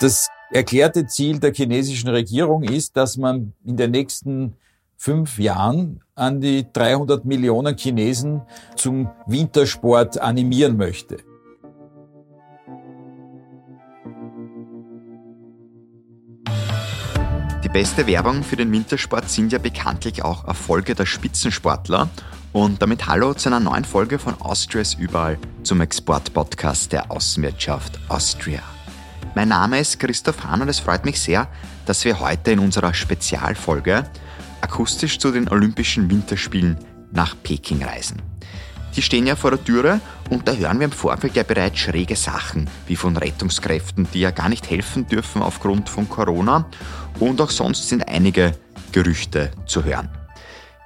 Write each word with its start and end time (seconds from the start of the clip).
Das 0.00 0.28
erklärte 0.50 1.06
Ziel 1.06 1.38
der 1.38 1.54
chinesischen 1.54 2.08
Regierung 2.10 2.62
ist, 2.62 2.96
dass 2.96 3.16
man 3.16 3.54
in 3.64 3.76
den 3.76 3.90
nächsten 3.90 4.54
fünf 4.96 5.38
Jahren 5.38 6.00
an 6.14 6.40
die 6.40 6.66
300 6.72 7.24
Millionen 7.24 7.76
Chinesen 7.76 8.42
zum 8.76 9.10
Wintersport 9.26 10.18
animieren 10.18 10.76
möchte. 10.76 11.18
Die 17.64 17.68
beste 17.68 18.06
Werbung 18.06 18.42
für 18.42 18.56
den 18.56 18.70
Wintersport 18.72 19.28
sind 19.28 19.52
ja 19.52 19.58
bekanntlich 19.58 20.22
auch 20.22 20.46
Erfolge 20.46 20.94
der 20.94 21.06
Spitzensportler. 21.06 22.08
Und 22.52 22.80
damit 22.80 23.06
hallo 23.06 23.34
zu 23.34 23.50
einer 23.50 23.60
neuen 23.60 23.84
Folge 23.84 24.18
von 24.18 24.40
Austrias 24.40 24.94
Überall 24.94 25.36
zum 25.62 25.82
Export-Podcast 25.82 26.92
der 26.92 27.10
Außenwirtschaft 27.10 27.98
Austria. 28.08 28.62
Mein 29.36 29.48
Name 29.48 29.78
ist 29.80 30.00
Christoph 30.00 30.44
Hahn 30.44 30.62
und 30.62 30.70
es 30.70 30.78
freut 30.78 31.04
mich 31.04 31.20
sehr, 31.20 31.46
dass 31.84 32.06
wir 32.06 32.20
heute 32.20 32.52
in 32.52 32.58
unserer 32.58 32.94
Spezialfolge 32.94 34.04
akustisch 34.62 35.18
zu 35.18 35.30
den 35.30 35.50
Olympischen 35.50 36.10
Winterspielen 36.10 36.78
nach 37.12 37.36
Peking 37.42 37.84
reisen. 37.84 38.22
Die 38.96 39.02
stehen 39.02 39.26
ja 39.26 39.36
vor 39.36 39.50
der 39.50 39.62
Türe 39.62 40.00
und 40.30 40.48
da 40.48 40.54
hören 40.54 40.78
wir 40.78 40.86
im 40.86 40.90
Vorfeld 40.90 41.36
ja 41.36 41.42
bereits 41.42 41.80
schräge 41.80 42.16
Sachen, 42.16 42.70
wie 42.86 42.96
von 42.96 43.14
Rettungskräften, 43.14 44.08
die 44.14 44.20
ja 44.20 44.30
gar 44.30 44.48
nicht 44.48 44.70
helfen 44.70 45.06
dürfen 45.06 45.42
aufgrund 45.42 45.90
von 45.90 46.08
Corona 46.08 46.64
und 47.20 47.38
auch 47.42 47.50
sonst 47.50 47.90
sind 47.90 48.08
einige 48.08 48.52
Gerüchte 48.92 49.50
zu 49.66 49.84
hören. 49.84 50.08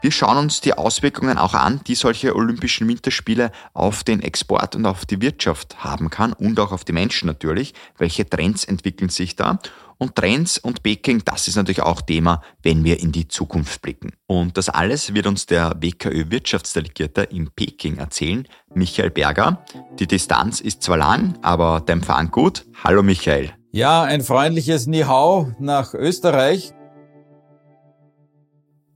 Wir 0.02 0.12
schauen 0.12 0.38
uns 0.38 0.62
die 0.62 0.72
Auswirkungen 0.72 1.36
auch 1.36 1.52
an, 1.52 1.82
die 1.86 1.94
solche 1.94 2.34
Olympischen 2.34 2.88
Winterspiele 2.88 3.52
auf 3.74 4.02
den 4.02 4.22
Export 4.22 4.74
und 4.74 4.86
auf 4.86 5.04
die 5.04 5.20
Wirtschaft 5.20 5.84
haben 5.84 6.08
kann 6.08 6.32
und 6.32 6.58
auch 6.58 6.72
auf 6.72 6.84
die 6.84 6.92
Menschen 6.92 7.26
natürlich. 7.26 7.74
Welche 7.98 8.28
Trends 8.28 8.64
entwickeln 8.64 9.10
sich 9.10 9.36
da? 9.36 9.58
Und 9.98 10.16
Trends 10.16 10.56
und 10.56 10.82
Peking, 10.82 11.22
das 11.26 11.48
ist 11.48 11.56
natürlich 11.56 11.82
auch 11.82 12.00
Thema, 12.00 12.40
wenn 12.62 12.82
wir 12.82 13.00
in 13.00 13.12
die 13.12 13.28
Zukunft 13.28 13.82
blicken. 13.82 14.12
Und 14.26 14.56
das 14.56 14.70
alles 14.70 15.12
wird 15.12 15.26
uns 15.26 15.44
der 15.44 15.74
WKÖ 15.78 16.30
Wirtschaftsdelegierte 16.30 17.24
in 17.24 17.50
Peking 17.50 17.98
erzählen, 17.98 18.48
Michael 18.72 19.10
Berger. 19.10 19.62
Die 19.98 20.06
Distanz 20.06 20.62
ist 20.62 20.82
zwar 20.82 20.96
lang, 20.96 21.38
aber 21.42 21.82
der 21.86 21.96
Empfang 21.96 22.30
gut. 22.30 22.64
Hallo 22.82 23.02
Michael. 23.02 23.52
Ja, 23.70 24.02
ein 24.02 24.22
freundliches 24.22 24.86
Nihau 24.86 25.54
nach 25.58 25.92
Österreich. 25.92 26.72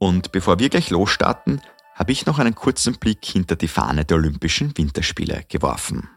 Und 0.05 0.33
bevor 0.33 0.59
wir 0.59 0.69
gleich 0.69 0.91
losstarten, 0.91 1.63
habe 1.95 2.13
ich 2.13 2.27
noch 2.27 2.39
einen 2.39 2.55
kurzen 2.55 2.97
Blick 2.97 3.25
hinter 3.25 3.57
die 3.57 3.69
Fahne 3.69 4.05
der 4.05 4.19
Olympischen 4.19 4.77
Winterspiele 4.77 5.47
geworfen. 5.49 6.11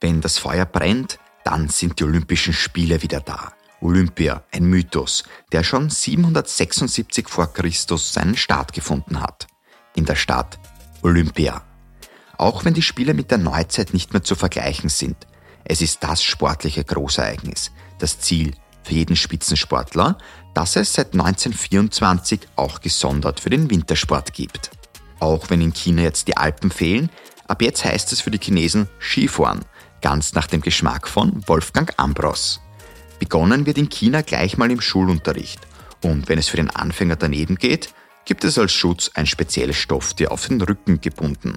Wenn 0.00 0.20
das 0.20 0.38
Feuer 0.38 0.64
brennt, 0.64 1.20
dann 1.44 1.68
sind 1.68 2.00
die 2.00 2.04
Olympischen 2.04 2.54
Spiele 2.54 3.00
wieder 3.00 3.20
da. 3.20 3.52
Olympia, 3.80 4.42
ein 4.50 4.64
Mythos, 4.64 5.22
der 5.52 5.62
schon 5.62 5.90
776 5.90 7.28
vor 7.28 7.52
Christus 7.52 8.12
seinen 8.12 8.36
Start 8.36 8.72
gefunden 8.72 9.20
hat. 9.20 9.46
In 9.94 10.06
der 10.06 10.16
Stadt 10.16 10.58
Olympia. 11.02 11.62
Auch 12.36 12.64
wenn 12.64 12.74
die 12.74 12.82
Spiele 12.82 13.14
mit 13.14 13.30
der 13.30 13.38
Neuzeit 13.38 13.94
nicht 13.94 14.12
mehr 14.12 14.24
zu 14.24 14.34
vergleichen 14.34 14.88
sind, 14.88 15.28
es 15.64 15.82
ist 15.82 16.02
das 16.02 16.22
sportliche 16.22 16.84
Großereignis, 16.84 17.72
das 17.98 18.18
Ziel 18.20 18.52
für 18.82 18.94
jeden 18.94 19.16
Spitzensportler, 19.16 20.18
das 20.54 20.76
es 20.76 20.94
seit 20.94 21.12
1924 21.12 22.40
auch 22.56 22.80
gesondert 22.80 23.40
für 23.40 23.50
den 23.50 23.70
Wintersport 23.70 24.32
gibt. 24.32 24.70
Auch 25.20 25.50
wenn 25.50 25.60
in 25.60 25.72
China 25.72 26.02
jetzt 26.02 26.28
die 26.28 26.36
Alpen 26.36 26.70
fehlen, 26.70 27.10
ab 27.46 27.62
jetzt 27.62 27.84
heißt 27.84 28.12
es 28.12 28.20
für 28.20 28.30
die 28.30 28.38
Chinesen 28.38 28.88
Skifahren, 28.98 29.64
ganz 30.00 30.32
nach 30.32 30.46
dem 30.46 30.60
Geschmack 30.60 31.08
von 31.08 31.46
Wolfgang 31.46 31.92
Ambros. 31.96 32.60
Begonnen 33.18 33.66
wird 33.66 33.78
in 33.78 33.88
China 33.88 34.22
gleich 34.22 34.56
mal 34.56 34.70
im 34.70 34.80
Schulunterricht 34.80 35.60
und 36.04 36.28
wenn 36.28 36.38
es 36.38 36.48
für 36.48 36.56
den 36.56 36.70
Anfänger 36.70 37.16
daneben 37.16 37.56
geht, 37.56 37.92
gibt 38.24 38.44
es 38.44 38.58
als 38.58 38.72
Schutz 38.72 39.10
ein 39.14 39.26
spezielles 39.26 39.76
Stofftier 39.76 40.30
auf 40.30 40.46
den 40.46 40.60
Rücken 40.60 41.00
gebunden. 41.00 41.54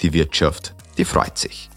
Die 0.00 0.12
Wirtschaft, 0.12 0.74
die 0.98 1.04
freut 1.04 1.38
sich. 1.38 1.70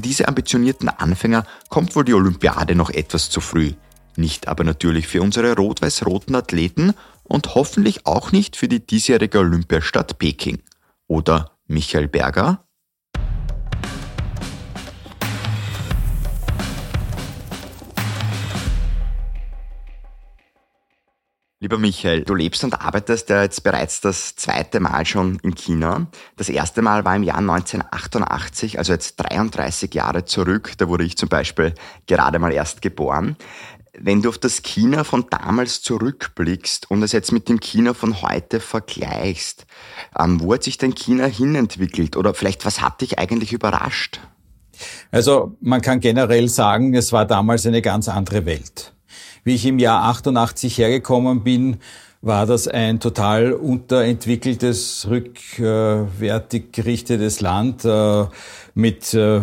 Für 0.00 0.08
diese 0.08 0.28
ambitionierten 0.28 0.88
Anfänger 0.88 1.44
kommt 1.68 1.94
wohl 1.94 2.06
die 2.06 2.14
Olympiade 2.14 2.74
noch 2.74 2.88
etwas 2.88 3.28
zu 3.28 3.42
früh. 3.42 3.74
Nicht 4.16 4.48
aber 4.48 4.64
natürlich 4.64 5.06
für 5.06 5.20
unsere 5.20 5.54
rot-weiß-roten 5.54 6.34
Athleten 6.34 6.94
und 7.22 7.54
hoffentlich 7.54 8.06
auch 8.06 8.32
nicht 8.32 8.56
für 8.56 8.66
die 8.66 8.80
diesjährige 8.80 9.40
Olympiastadt 9.40 10.18
Peking. 10.18 10.62
Oder 11.06 11.50
Michael 11.66 12.08
Berger? 12.08 12.64
Lieber 21.62 21.76
Michael, 21.76 22.24
du 22.24 22.34
lebst 22.34 22.64
und 22.64 22.80
arbeitest 22.80 23.28
ja 23.28 23.42
jetzt 23.42 23.62
bereits 23.62 24.00
das 24.00 24.34
zweite 24.34 24.80
Mal 24.80 25.04
schon 25.04 25.38
in 25.42 25.54
China. 25.54 26.06
Das 26.38 26.48
erste 26.48 26.80
Mal 26.80 27.04
war 27.04 27.14
im 27.14 27.22
Jahr 27.22 27.36
1988, 27.36 28.78
also 28.78 28.94
jetzt 28.94 29.16
33 29.16 29.92
Jahre 29.92 30.24
zurück. 30.24 30.72
Da 30.78 30.88
wurde 30.88 31.04
ich 31.04 31.18
zum 31.18 31.28
Beispiel 31.28 31.74
gerade 32.06 32.38
mal 32.38 32.50
erst 32.50 32.80
geboren. 32.80 33.36
Wenn 33.92 34.22
du 34.22 34.30
auf 34.30 34.38
das 34.38 34.62
China 34.62 35.04
von 35.04 35.26
damals 35.28 35.82
zurückblickst 35.82 36.90
und 36.90 37.02
es 37.02 37.12
jetzt 37.12 37.30
mit 37.30 37.50
dem 37.50 37.60
China 37.60 37.92
von 37.92 38.22
heute 38.22 38.58
vergleichst, 38.58 39.66
ähm, 40.18 40.40
wo 40.40 40.54
hat 40.54 40.62
sich 40.62 40.78
denn 40.78 40.94
China 40.94 41.26
hinentwickelt? 41.26 42.16
Oder 42.16 42.32
vielleicht, 42.32 42.64
was 42.64 42.80
hat 42.80 43.02
dich 43.02 43.18
eigentlich 43.18 43.52
überrascht? 43.52 44.18
Also 45.10 45.58
man 45.60 45.82
kann 45.82 46.00
generell 46.00 46.48
sagen, 46.48 46.94
es 46.94 47.12
war 47.12 47.26
damals 47.26 47.66
eine 47.66 47.82
ganz 47.82 48.08
andere 48.08 48.46
Welt. 48.46 48.94
Wie 49.44 49.54
ich 49.54 49.66
im 49.66 49.78
Jahr 49.78 50.04
88 50.04 50.78
hergekommen 50.78 51.42
bin, 51.42 51.78
war 52.22 52.46
das 52.46 52.68
ein 52.68 53.00
total 53.00 53.52
unterentwickeltes, 53.52 55.06
rückwärtig 55.08 56.72
gerichtetes 56.72 57.40
Land 57.40 57.84
äh, 57.84 58.26
mit 58.74 59.14
äh, 59.14 59.42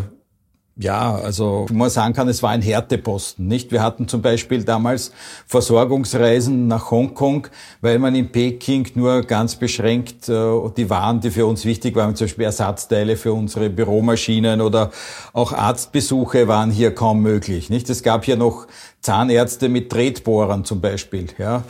ja, 0.79 1.15
also 1.15 1.65
man 1.71 1.89
sagen 1.89 2.13
kann, 2.13 2.27
es 2.27 2.43
war 2.43 2.51
ein 2.51 2.61
Härteposten, 2.61 3.47
nicht? 3.47 3.71
Wir 3.71 3.81
hatten 3.81 4.07
zum 4.07 4.21
Beispiel 4.21 4.63
damals 4.63 5.11
Versorgungsreisen 5.47 6.67
nach 6.67 6.91
Hongkong, 6.91 7.47
weil 7.81 7.97
man 7.97 8.13
in 8.13 8.31
Peking 8.31 8.87
nur 8.93 9.23
ganz 9.23 9.55
beschränkt 9.55 10.29
äh, 10.29 10.51
die 10.77 10.89
Waren, 10.89 11.19
die 11.19 11.31
für 11.31 11.47
uns 11.47 11.65
wichtig 11.65 11.95
waren, 11.95 12.15
zum 12.15 12.25
Beispiel 12.25 12.45
Ersatzteile 12.45 13.17
für 13.17 13.33
unsere 13.33 13.71
Büromaschinen 13.71 14.61
oder 14.61 14.91
auch 15.33 15.51
Arztbesuche 15.51 16.47
waren 16.47 16.69
hier 16.69 16.93
kaum 16.93 17.21
möglich, 17.21 17.71
nicht? 17.71 17.89
Es 17.89 18.03
gab 18.03 18.25
hier 18.25 18.35
noch 18.35 18.67
Zahnärzte 19.01 19.69
mit 19.69 19.89
Tretbohrern 19.89 20.63
zum 20.65 20.81
Beispiel. 20.81 21.27
Ja. 21.37 21.63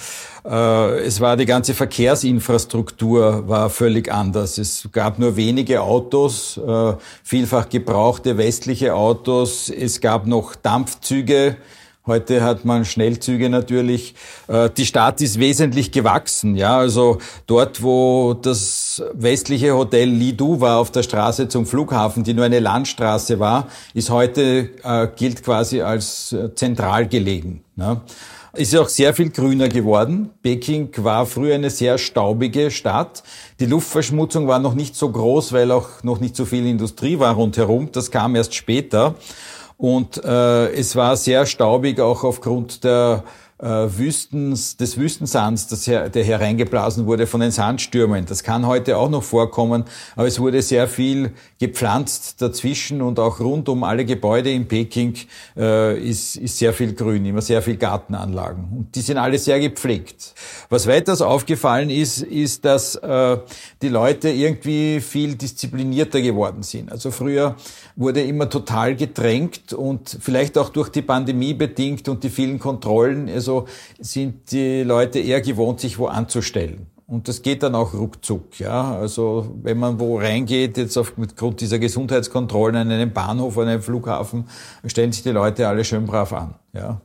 Äh, 0.47 0.99
es 0.99 1.19
war 1.19 1.35
die 1.35 1.45
ganze 1.45 1.73
Verkehrsinfrastruktur 1.73 3.47
war 3.47 3.69
völlig 3.69 4.11
anders. 4.11 4.57
Es 4.57 4.87
gab 4.91 5.19
nur 5.19 5.35
wenige 5.35 5.81
Autos, 5.81 6.57
äh, 6.57 6.93
vielfach 7.23 7.67
gebrauchte 7.67 8.37
westliche 8.37 8.95
Autos. 8.95 9.69
Es 9.69 9.99
gab 9.99 10.25
noch 10.25 10.55
Dampfzüge. 10.55 11.57
Heute 12.05 12.41
hat 12.41 12.63
man 12.63 12.85
Schnellzüge 12.85 13.49
natürlich. 13.49 14.15
Äh, 14.47 14.69
die 14.69 14.85
Stadt 14.85 15.19
ist 15.19 15.37
wesentlich 15.37 15.91
gewachsen. 15.91 16.55
Ja, 16.55 16.77
also 16.77 17.17
dort, 17.45 17.83
wo 17.83 18.33
das 18.33 19.03
westliche 19.11 19.75
Hotel 19.75 20.07
Lidu 20.07 20.61
war 20.61 20.77
auf 20.77 20.91
der 20.91 21.03
Straße 21.03 21.49
zum 21.49 21.65
Flughafen, 21.65 22.23
die 22.23 22.33
nur 22.33 22.45
eine 22.45 22.61
Landstraße 22.61 23.41
war, 23.41 23.67
ist 23.93 24.09
heute 24.09 24.69
gilt 25.17 25.43
quasi 25.43 25.81
als 25.81 26.33
zentral 26.55 27.07
gelegen. 27.09 27.65
Ne? 27.75 28.01
Ist 28.57 28.75
auch 28.75 28.89
sehr 28.89 29.13
viel 29.13 29.29
grüner 29.29 29.69
geworden. 29.69 30.31
Peking 30.41 30.89
war 30.97 31.25
früher 31.25 31.55
eine 31.55 31.69
sehr 31.69 31.97
staubige 31.97 32.71
Stadt. 32.71 33.23
Die 33.59 33.65
Luftverschmutzung 33.65 34.47
war 34.47 34.59
noch 34.59 34.73
nicht 34.73 34.95
so 34.95 35.09
groß, 35.09 35.53
weil 35.53 35.71
auch 35.71 36.03
noch 36.03 36.19
nicht 36.19 36.35
so 36.35 36.45
viel 36.45 36.65
Industrie 36.65 37.19
war 37.19 37.35
rundherum. 37.35 37.89
Das 37.91 38.11
kam 38.11 38.35
erst 38.35 38.55
später. 38.55 39.15
Und 39.77 40.23
äh, 40.23 40.71
es 40.73 40.95
war 40.95 41.15
sehr 41.15 41.45
staubig 41.45 41.99
auch 41.99 42.23
aufgrund 42.23 42.83
der 42.83 43.23
Wüstens, 43.59 44.77
des 44.77 44.97
Wüstensands, 44.97 45.67
das 45.67 45.87
her, 45.87 46.09
der 46.09 46.23
hereingeblasen 46.23 47.07
wurde 47.07 47.25
von 47.25 47.39
den 47.41 47.49
Sandstürmen. 47.49 48.25
Das 48.27 48.43
kann 48.43 48.67
heute 48.67 48.97
auch 48.97 49.09
noch 49.09 49.23
vorkommen, 49.23 49.85
aber 50.15 50.27
es 50.27 50.39
wurde 50.39 50.61
sehr 50.61 50.87
viel 50.87 51.31
gepflanzt 51.59 52.39
dazwischen 52.39 53.01
und 53.01 53.19
auch 53.19 53.39
rund 53.39 53.67
um 53.67 53.83
alle 53.83 54.05
Gebäude 54.05 54.51
in 54.51 54.67
Peking 54.67 55.15
äh, 55.55 55.99
ist, 55.99 56.35
ist 56.35 56.59
sehr 56.59 56.71
viel 56.71 56.93
Grün, 56.93 57.25
immer 57.25 57.41
sehr 57.41 57.63
viel 57.63 57.77
Gartenanlagen. 57.77 58.65
Und 58.77 58.95
die 58.95 59.01
sind 59.01 59.17
alle 59.17 59.39
sehr 59.39 59.59
gepflegt. 59.59 60.35
Was 60.69 60.87
weiters 60.87 61.21
aufgefallen 61.21 61.89
ist, 61.89 62.21
ist, 62.21 62.65
dass 62.65 62.95
äh, 62.95 63.37
die 63.81 63.87
Leute 63.87 64.29
irgendwie 64.29 64.99
viel 64.99 65.35
disziplinierter 65.35 66.21
geworden 66.21 66.63
sind. 66.63 66.91
Also 66.91 67.11
früher 67.11 67.55
wurde 67.95 68.21
immer 68.21 68.49
total 68.49 68.95
gedrängt 68.95 69.73
und 69.73 70.17
vielleicht 70.19 70.57
auch 70.57 70.69
durch 70.69 70.89
die 70.89 71.01
Pandemie 71.01 71.53
bedingt 71.53 72.09
und 72.09 72.23
die 72.23 72.29
vielen 72.29 72.59
Kontrollen, 72.59 73.29
also 73.29 73.65
sind 73.99 74.51
die 74.51 74.83
Leute 74.83 75.19
eher 75.19 75.41
gewohnt, 75.41 75.79
sich 75.79 75.97
wo 75.97 76.07
anzustellen. 76.07 76.87
Und 77.07 77.29
das 77.29 77.41
geht 77.41 77.63
dann 77.63 77.73
auch 77.73 77.93
ruckzuck, 77.93 78.59
ja. 78.59 78.93
Also, 78.97 79.55
wenn 79.63 79.77
man 79.77 79.97
wo 79.97 80.17
reingeht, 80.19 80.75
jetzt 80.75 80.97
aufgrund 80.97 81.61
dieser 81.61 81.79
Gesundheitskontrollen 81.79 82.75
an 82.75 82.91
einem 82.91 83.13
Bahnhof, 83.13 83.57
an 83.57 83.69
einem 83.69 83.81
Flughafen, 83.81 84.49
stellen 84.85 85.13
sich 85.13 85.23
die 85.23 85.29
Leute 85.29 85.69
alle 85.69 85.85
schön 85.85 86.05
brav 86.05 86.33
an, 86.33 86.55
ja. 86.73 86.99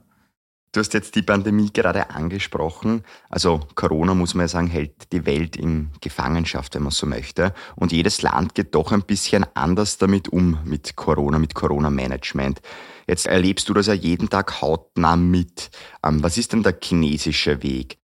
Du 0.75 0.81
hast 0.81 0.95
jetzt 0.95 1.17
die 1.17 1.23
Pandemie 1.23 1.71
gerade 1.71 2.09
angesprochen. 2.09 3.05
Also 3.29 3.61
Corona, 3.75 4.15
muss 4.15 4.33
man 4.33 4.45
ja 4.45 4.49
sagen, 4.49 4.69
hält 4.69 5.13
die 5.13 5.27
Welt 5.27 5.55
in 5.55 5.91
Gefangenschaft, 6.01 6.75
wenn 6.75 6.83
man 6.85 6.93
so 6.93 7.07
möchte. 7.07 7.53
Und 7.77 7.93
jedes 7.93 8.23
Land 8.23 8.55
geht 8.55 8.75
doch 8.75 8.91
ein 8.91 9.03
bisschen 9.03 9.45
anders 9.53 9.99
damit 9.99 10.31
um, 10.31 10.59
mit 10.65 10.97
Corona, 10.97 11.39
mit 11.39 11.55
Corona-Management. 11.55 12.63
Jetzt 13.07 13.27
erlebst 13.27 13.69
du 13.69 13.75
das 13.75 13.87
ja 13.87 13.93
jeden 13.93 14.31
Tag 14.31 14.63
hautnah 14.63 15.17
mit. 15.17 15.71
Ähm, 16.03 16.23
was 16.23 16.39
ist 16.39 16.55
denn 16.55 16.63
der 16.63 16.79
chinesische 16.83 17.63
Weg? 17.63 17.99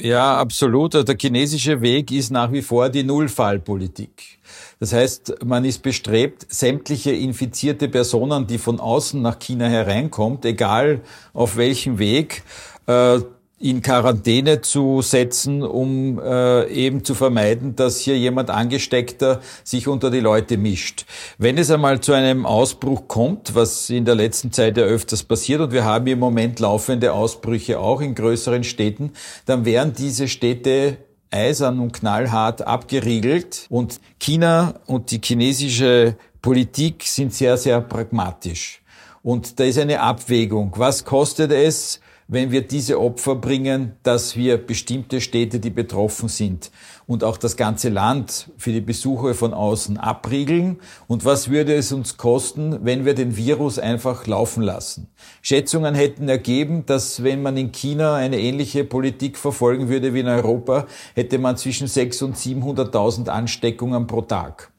Ja, 0.00 0.36
absolut. 0.36 0.94
Der 0.94 1.16
chinesische 1.20 1.80
Weg 1.80 2.12
ist 2.12 2.30
nach 2.30 2.52
wie 2.52 2.62
vor 2.62 2.88
die 2.88 3.02
Nullfallpolitik. 3.02 4.38
Das 4.78 4.92
heißt, 4.92 5.44
man 5.44 5.64
ist 5.64 5.82
bestrebt, 5.82 6.46
sämtliche 6.48 7.10
infizierte 7.10 7.88
Personen, 7.88 8.46
die 8.46 8.58
von 8.58 8.78
außen 8.78 9.20
nach 9.20 9.40
China 9.40 9.66
hereinkommt, 9.66 10.44
egal 10.44 11.00
auf 11.34 11.56
welchem 11.56 11.98
Weg, 11.98 12.44
äh, 12.86 13.18
in 13.60 13.82
Quarantäne 13.82 14.60
zu 14.60 15.02
setzen, 15.02 15.62
um 15.62 16.20
äh, 16.20 16.68
eben 16.68 17.02
zu 17.02 17.14
vermeiden, 17.14 17.74
dass 17.74 17.98
hier 17.98 18.16
jemand 18.16 18.50
Angesteckter 18.50 19.40
sich 19.64 19.88
unter 19.88 20.10
die 20.10 20.20
Leute 20.20 20.56
mischt. 20.56 21.06
Wenn 21.38 21.58
es 21.58 21.70
einmal 21.70 22.00
zu 22.00 22.12
einem 22.12 22.46
Ausbruch 22.46 23.08
kommt, 23.08 23.54
was 23.56 23.90
in 23.90 24.04
der 24.04 24.14
letzten 24.14 24.52
Zeit 24.52 24.76
ja 24.76 24.84
öfters 24.84 25.24
passiert, 25.24 25.60
und 25.60 25.72
wir 25.72 25.84
haben 25.84 26.06
im 26.06 26.20
Moment 26.20 26.60
laufende 26.60 27.12
Ausbrüche 27.12 27.80
auch 27.80 28.00
in 28.00 28.14
größeren 28.14 28.62
Städten, 28.62 29.12
dann 29.44 29.64
wären 29.64 29.92
diese 29.92 30.28
Städte 30.28 30.98
eisern 31.30 31.80
und 31.80 31.92
knallhart 31.92 32.62
abgeriegelt. 32.62 33.66
Und 33.70 34.00
China 34.20 34.74
und 34.86 35.10
die 35.10 35.20
chinesische 35.22 36.16
Politik 36.42 37.02
sind 37.02 37.34
sehr, 37.34 37.56
sehr 37.56 37.80
pragmatisch. 37.80 38.82
Und 39.22 39.58
da 39.58 39.64
ist 39.64 39.78
eine 39.78 40.00
Abwägung. 40.00 40.72
Was 40.76 41.04
kostet 41.04 41.50
es, 41.50 42.00
wenn 42.30 42.52
wir 42.52 42.60
diese 42.60 43.00
Opfer 43.00 43.36
bringen, 43.36 43.92
dass 44.02 44.36
wir 44.36 44.58
bestimmte 44.58 45.22
Städte, 45.22 45.60
die 45.60 45.70
betroffen 45.70 46.28
sind 46.28 46.70
und 47.06 47.24
auch 47.24 47.38
das 47.38 47.56
ganze 47.56 47.88
Land 47.88 48.50
für 48.58 48.70
die 48.70 48.82
Besucher 48.82 49.34
von 49.34 49.54
außen 49.54 49.96
abriegeln? 49.96 50.78
Und 51.06 51.24
was 51.24 51.48
würde 51.48 51.74
es 51.74 51.90
uns 51.90 52.18
kosten, 52.18 52.84
wenn 52.84 53.06
wir 53.06 53.14
den 53.14 53.38
Virus 53.38 53.78
einfach 53.78 54.26
laufen 54.26 54.62
lassen? 54.62 55.08
Schätzungen 55.40 55.94
hätten 55.94 56.28
ergeben, 56.28 56.84
dass 56.84 57.24
wenn 57.24 57.40
man 57.40 57.56
in 57.56 57.72
China 57.72 58.16
eine 58.16 58.38
ähnliche 58.38 58.84
Politik 58.84 59.38
verfolgen 59.38 59.88
würde 59.88 60.12
wie 60.12 60.20
in 60.20 60.28
Europa, 60.28 60.86
hätte 61.14 61.38
man 61.38 61.56
zwischen 61.56 61.88
600.000 61.88 62.24
und 62.24 62.36
700.000 62.36 63.28
Ansteckungen 63.28 64.06
pro 64.06 64.20
Tag. 64.20 64.70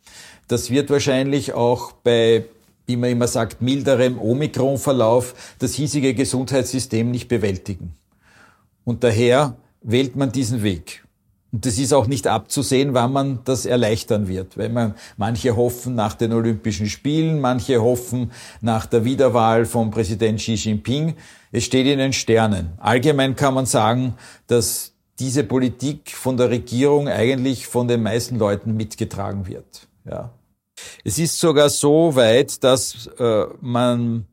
Das 0.48 0.70
wird 0.70 0.92
wahrscheinlich 0.92 1.54
auch 1.54 1.94
bei 1.94 2.46
wie 2.90 2.98
man 2.98 3.12
immer 3.12 3.28
sagt, 3.28 3.62
milderem 3.62 4.20
Omikron-Verlauf 4.20 5.56
das 5.60 5.76
hiesige 5.76 6.16
Gesundheitssystem 6.16 7.12
nicht 7.12 7.28
bewältigen. 7.28 7.94
Und 8.84 9.04
daher 9.04 9.58
wählt 9.82 10.16
man 10.16 10.32
diesen 10.32 10.64
Weg. 10.64 11.06
Und 11.52 11.68
das 11.68 11.78
ist 11.78 11.94
auch 11.94 12.08
nicht 12.08 12.26
abzusehen, 12.26 12.96
wann 12.96 13.14
man 13.14 13.40
das 13.46 13.68
erleichtern 13.68 14.28
wird. 14.28 14.58
Weil 14.58 14.70
man, 14.70 14.96
manche 15.18 15.56
hoffen 15.56 15.94
nach 15.94 16.16
den 16.16 16.34
Olympischen 16.34 16.88
Spielen, 16.88 17.40
manche 17.40 17.80
hoffen 17.80 18.32
nach 18.60 18.88
der 18.88 19.06
Wiederwahl 19.06 19.66
von 19.66 19.92
Präsident 19.92 20.40
Xi 20.40 20.56
Jinping. 20.56 21.14
Es 21.52 21.66
steht 21.66 21.86
in 21.86 22.00
den 22.00 22.14
Sternen. 22.14 22.72
Allgemein 22.78 23.36
kann 23.36 23.54
man 23.54 23.68
sagen, 23.68 24.16
dass 24.48 24.94
diese 25.20 25.44
Politik 25.44 26.10
von 26.10 26.38
der 26.38 26.50
Regierung 26.50 27.08
eigentlich 27.08 27.68
von 27.68 27.88
den 27.88 28.02
meisten 28.02 28.40
Leuten 28.40 28.76
mitgetragen 28.76 29.46
wird. 29.46 29.88
Ja. 30.10 30.32
Es 31.04 31.20
ist 31.20 31.40
sogar 31.40 31.70
so 31.70 32.16
weit, 32.16 32.64
dass 32.64 33.08
äh, 33.20 33.46
man 33.62 34.26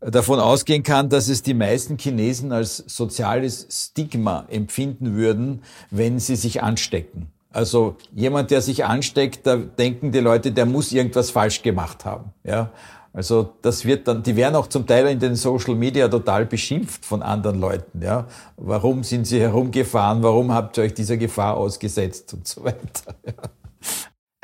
davon 0.00 0.38
ausgehen 0.38 0.82
kann, 0.82 1.08
dass 1.08 1.28
es 1.28 1.42
die 1.42 1.54
meisten 1.54 1.98
Chinesen 1.98 2.52
als 2.52 2.76
soziales 2.86 3.66
Stigma 3.70 4.46
empfinden 4.48 5.14
würden, 5.16 5.62
wenn 5.90 6.18
sie 6.18 6.36
sich 6.36 6.62
anstecken. 6.62 7.32
Also 7.50 7.96
jemand, 8.14 8.50
der 8.50 8.60
sich 8.60 8.84
ansteckt, 8.84 9.46
da 9.46 9.56
denken 9.56 10.12
die 10.12 10.20
Leute, 10.20 10.52
der 10.52 10.66
muss 10.66 10.92
irgendwas 10.92 11.30
falsch 11.30 11.62
gemacht 11.62 12.04
haben. 12.04 12.32
Ja, 12.44 12.70
also 13.12 13.54
das 13.62 13.84
wird 13.84 14.06
dann, 14.06 14.22
die 14.22 14.36
werden 14.36 14.54
auch 14.54 14.66
zum 14.66 14.86
Teil 14.86 15.06
in 15.08 15.18
den 15.18 15.34
Social 15.34 15.74
Media 15.74 16.08
total 16.08 16.46
beschimpft 16.46 17.04
von 17.04 17.22
anderen 17.22 17.58
Leuten. 17.58 18.02
Ja, 18.02 18.26
warum 18.56 19.02
sind 19.02 19.26
sie 19.26 19.40
herumgefahren? 19.40 20.22
Warum 20.22 20.52
habt 20.52 20.76
ihr 20.76 20.84
euch 20.84 20.94
dieser 20.94 21.16
Gefahr 21.16 21.56
ausgesetzt 21.56 22.34
und 22.34 22.46
so 22.46 22.64
weiter? 22.64 23.14
Ja. 23.26 23.32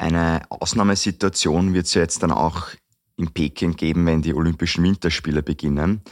Eine 0.04 0.42
Ausnahmesituation 0.50 1.72
wird 1.72 1.86
es 1.86 1.94
ja 1.94 2.02
jetzt 2.02 2.22
dann 2.22 2.30
auch 2.30 2.68
in 3.16 3.32
Peking 3.32 3.74
geben, 3.74 4.04
wenn 4.04 4.20
die 4.20 4.34
Olympischen 4.34 4.84
Winterspiele 4.84 5.42
beginnen, 5.42 6.02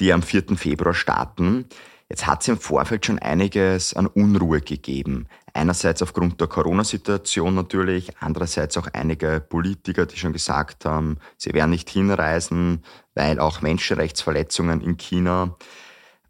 die 0.00 0.12
am 0.12 0.20
4. 0.20 0.56
Februar 0.56 0.94
starten. 0.94 1.66
Jetzt 2.08 2.26
hat 2.26 2.42
es 2.42 2.48
im 2.48 2.58
Vorfeld 2.58 3.06
schon 3.06 3.20
einiges 3.20 3.94
an 3.94 4.08
Unruhe 4.08 4.60
gegeben. 4.60 5.28
Einerseits 5.54 6.02
aufgrund 6.02 6.40
der 6.40 6.48
Corona-Situation 6.48 7.54
natürlich, 7.54 8.10
andererseits 8.18 8.76
auch 8.78 8.88
einige 8.92 9.38
Politiker, 9.38 10.06
die 10.06 10.16
schon 10.16 10.32
gesagt 10.32 10.84
haben, 10.84 11.18
sie 11.36 11.52
werden 11.52 11.70
nicht 11.70 11.88
hinreisen, 11.88 12.82
weil 13.14 13.38
auch 13.38 13.62
Menschenrechtsverletzungen 13.62 14.80
in 14.80 14.96
China 14.96 15.56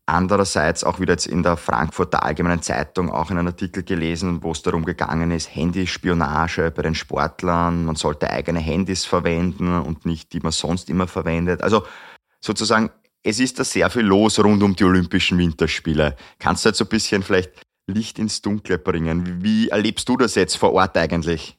Andererseits 0.09 0.85
auch 0.85 1.01
wieder 1.01 1.15
jetzt 1.15 1.27
in 1.27 1.43
der 1.43 1.57
Frankfurter 1.57 2.23
Allgemeinen 2.23 2.63
Zeitung 2.63 3.11
auch 3.11 3.33
in 3.33 3.39
einem 3.39 3.49
Artikel 3.49 3.83
gelesen, 3.83 4.41
wo 4.41 4.53
es 4.53 4.63
darum 4.63 4.85
gegangen 4.85 5.33
ist, 5.33 5.53
Handyspionage 5.53 6.71
bei 6.71 6.83
den 6.83 6.95
Sportlern. 6.95 7.85
Man 7.85 7.97
sollte 7.97 8.31
eigene 8.31 8.61
Handys 8.61 9.05
verwenden 9.05 9.81
und 9.81 10.07
nicht 10.07 10.33
die 10.33 10.39
man 10.39 10.53
sonst 10.53 10.89
immer 10.91 11.09
verwendet. 11.09 11.61
Also 11.61 11.83
sozusagen, 12.41 12.91
es 13.25 13.41
ist 13.41 13.59
da 13.59 13.65
sehr 13.65 13.91
viel 13.91 14.03
los 14.03 14.39
rund 14.39 14.63
um 14.63 14.77
die 14.77 14.85
Olympischen 14.85 15.39
Winterspiele. 15.39 16.15
Kannst 16.39 16.65
du 16.65 16.69
jetzt 16.69 16.79
so 16.79 16.85
ein 16.85 16.89
bisschen 16.89 17.25
vielleicht 17.25 17.51
Licht 17.89 18.21
ins 18.21 18.41
Dunkle 18.41 18.79
bringen? 18.79 19.43
Wie 19.43 19.71
erlebst 19.71 20.09
du 20.09 20.17
das 20.17 20.37
jetzt 20.37 20.57
vor 20.57 20.73
Ort 20.73 20.97
eigentlich? 20.97 21.59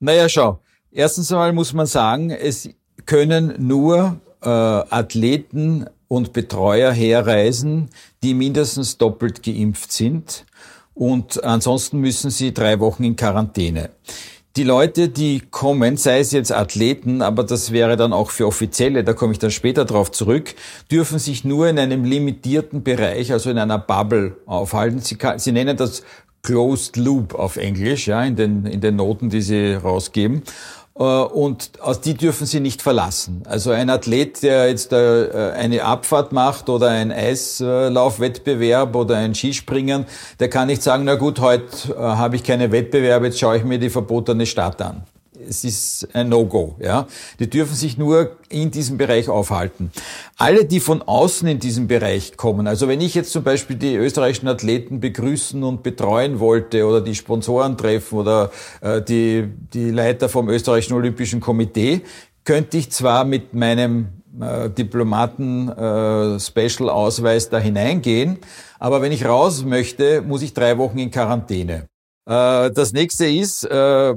Naja, 0.00 0.28
schau. 0.28 0.60
Erstens 0.90 1.32
einmal 1.32 1.54
muss 1.54 1.72
man 1.72 1.86
sagen, 1.86 2.30
es 2.30 2.68
können 3.06 3.54
nur 3.58 4.20
äh, 4.42 4.48
Athleten 4.48 5.86
und 6.08 6.32
Betreuer 6.32 6.92
herreisen, 6.92 7.90
die 8.22 8.34
mindestens 8.34 8.98
doppelt 8.98 9.42
geimpft 9.42 9.92
sind. 9.92 10.44
Und 10.94 11.44
ansonsten 11.44 12.00
müssen 12.00 12.30
sie 12.30 12.54
drei 12.54 12.80
Wochen 12.80 13.04
in 13.04 13.16
Quarantäne. 13.16 13.90
Die 14.56 14.64
Leute, 14.64 15.10
die 15.10 15.42
kommen, 15.50 15.98
sei 15.98 16.20
es 16.20 16.32
jetzt 16.32 16.50
Athleten, 16.50 17.20
aber 17.20 17.44
das 17.44 17.72
wäre 17.72 17.98
dann 17.98 18.14
auch 18.14 18.30
für 18.30 18.46
Offizielle, 18.46 19.04
da 19.04 19.12
komme 19.12 19.32
ich 19.32 19.38
dann 19.38 19.50
später 19.50 19.84
drauf 19.84 20.10
zurück, 20.10 20.54
dürfen 20.90 21.18
sich 21.18 21.44
nur 21.44 21.68
in 21.68 21.78
einem 21.78 22.04
limitierten 22.04 22.82
Bereich, 22.82 23.32
also 23.32 23.50
in 23.50 23.58
einer 23.58 23.78
Bubble 23.78 24.38
aufhalten. 24.46 25.00
Sie, 25.00 25.16
kann, 25.16 25.38
sie 25.38 25.52
nennen 25.52 25.76
das 25.76 26.02
Closed 26.42 26.96
Loop 26.96 27.34
auf 27.34 27.58
Englisch, 27.58 28.06
ja, 28.06 28.24
in 28.24 28.36
den, 28.36 28.64
in 28.64 28.80
den 28.80 28.96
Noten, 28.96 29.28
die 29.28 29.42
sie 29.42 29.74
rausgeben. 29.74 30.42
Äh, 30.98 31.02
und 31.02 31.70
aus 31.80 32.00
die 32.00 32.14
dürfen 32.14 32.46
sie 32.46 32.60
nicht 32.60 32.82
verlassen. 32.82 33.42
Also 33.46 33.70
ein 33.70 33.90
Athlet, 33.90 34.42
der 34.42 34.68
jetzt 34.68 34.92
äh, 34.92 35.52
eine 35.56 35.84
Abfahrt 35.84 36.32
macht 36.32 36.68
oder 36.68 36.88
ein 36.88 37.12
Eislaufwettbewerb 37.12 38.94
oder 38.94 39.16
ein 39.16 39.34
Skispringen, 39.34 40.06
der 40.40 40.48
kann 40.48 40.68
nicht 40.68 40.82
sagen, 40.82 41.04
na 41.04 41.16
gut, 41.16 41.40
heute 41.40 41.92
äh, 41.92 41.98
habe 41.98 42.36
ich 42.36 42.44
keine 42.44 42.72
Wettbewerbe, 42.72 43.26
jetzt 43.26 43.38
schaue 43.38 43.58
ich 43.58 43.64
mir 43.64 43.78
die 43.78 43.90
verbotene 43.90 44.46
Stadt 44.46 44.80
an 44.80 45.04
es 45.48 45.64
ist 45.64 46.08
ein 46.14 46.28
No-Go. 46.28 46.76
Ja, 46.80 47.06
die 47.38 47.48
dürfen 47.48 47.74
sich 47.74 47.96
nur 47.96 48.36
in 48.48 48.70
diesem 48.70 48.98
Bereich 48.98 49.28
aufhalten. 49.28 49.90
Alle, 50.36 50.64
die 50.64 50.80
von 50.80 51.02
außen 51.02 51.48
in 51.48 51.58
diesem 51.58 51.86
Bereich 51.86 52.36
kommen, 52.36 52.66
also 52.66 52.88
wenn 52.88 53.00
ich 53.00 53.14
jetzt 53.14 53.32
zum 53.32 53.42
Beispiel 53.42 53.76
die 53.76 53.94
österreichischen 53.94 54.48
Athleten 54.48 55.00
begrüßen 55.00 55.62
und 55.62 55.82
betreuen 55.82 56.40
wollte 56.40 56.86
oder 56.86 57.00
die 57.00 57.14
Sponsoren 57.14 57.76
treffen 57.76 58.18
oder 58.18 58.50
äh, 58.80 59.02
die 59.02 59.48
die 59.72 59.90
Leiter 59.90 60.28
vom 60.28 60.48
österreichischen 60.48 60.94
Olympischen 60.94 61.40
Komitee, 61.40 62.02
könnte 62.44 62.78
ich 62.78 62.90
zwar 62.90 63.24
mit 63.24 63.54
meinem 63.54 64.08
äh, 64.40 64.70
Diplomaten 64.70 65.68
äh, 65.68 66.38
da 67.50 67.58
hineingehen, 67.58 68.38
aber 68.78 69.02
wenn 69.02 69.12
ich 69.12 69.24
raus 69.24 69.64
möchte, 69.64 70.22
muss 70.22 70.42
ich 70.42 70.54
drei 70.54 70.78
Wochen 70.78 70.98
in 70.98 71.10
Quarantäne. 71.10 71.88
Äh, 72.28 72.70
das 72.70 72.92
nächste 72.92 73.26
ist, 73.26 73.64
äh, 73.64 74.14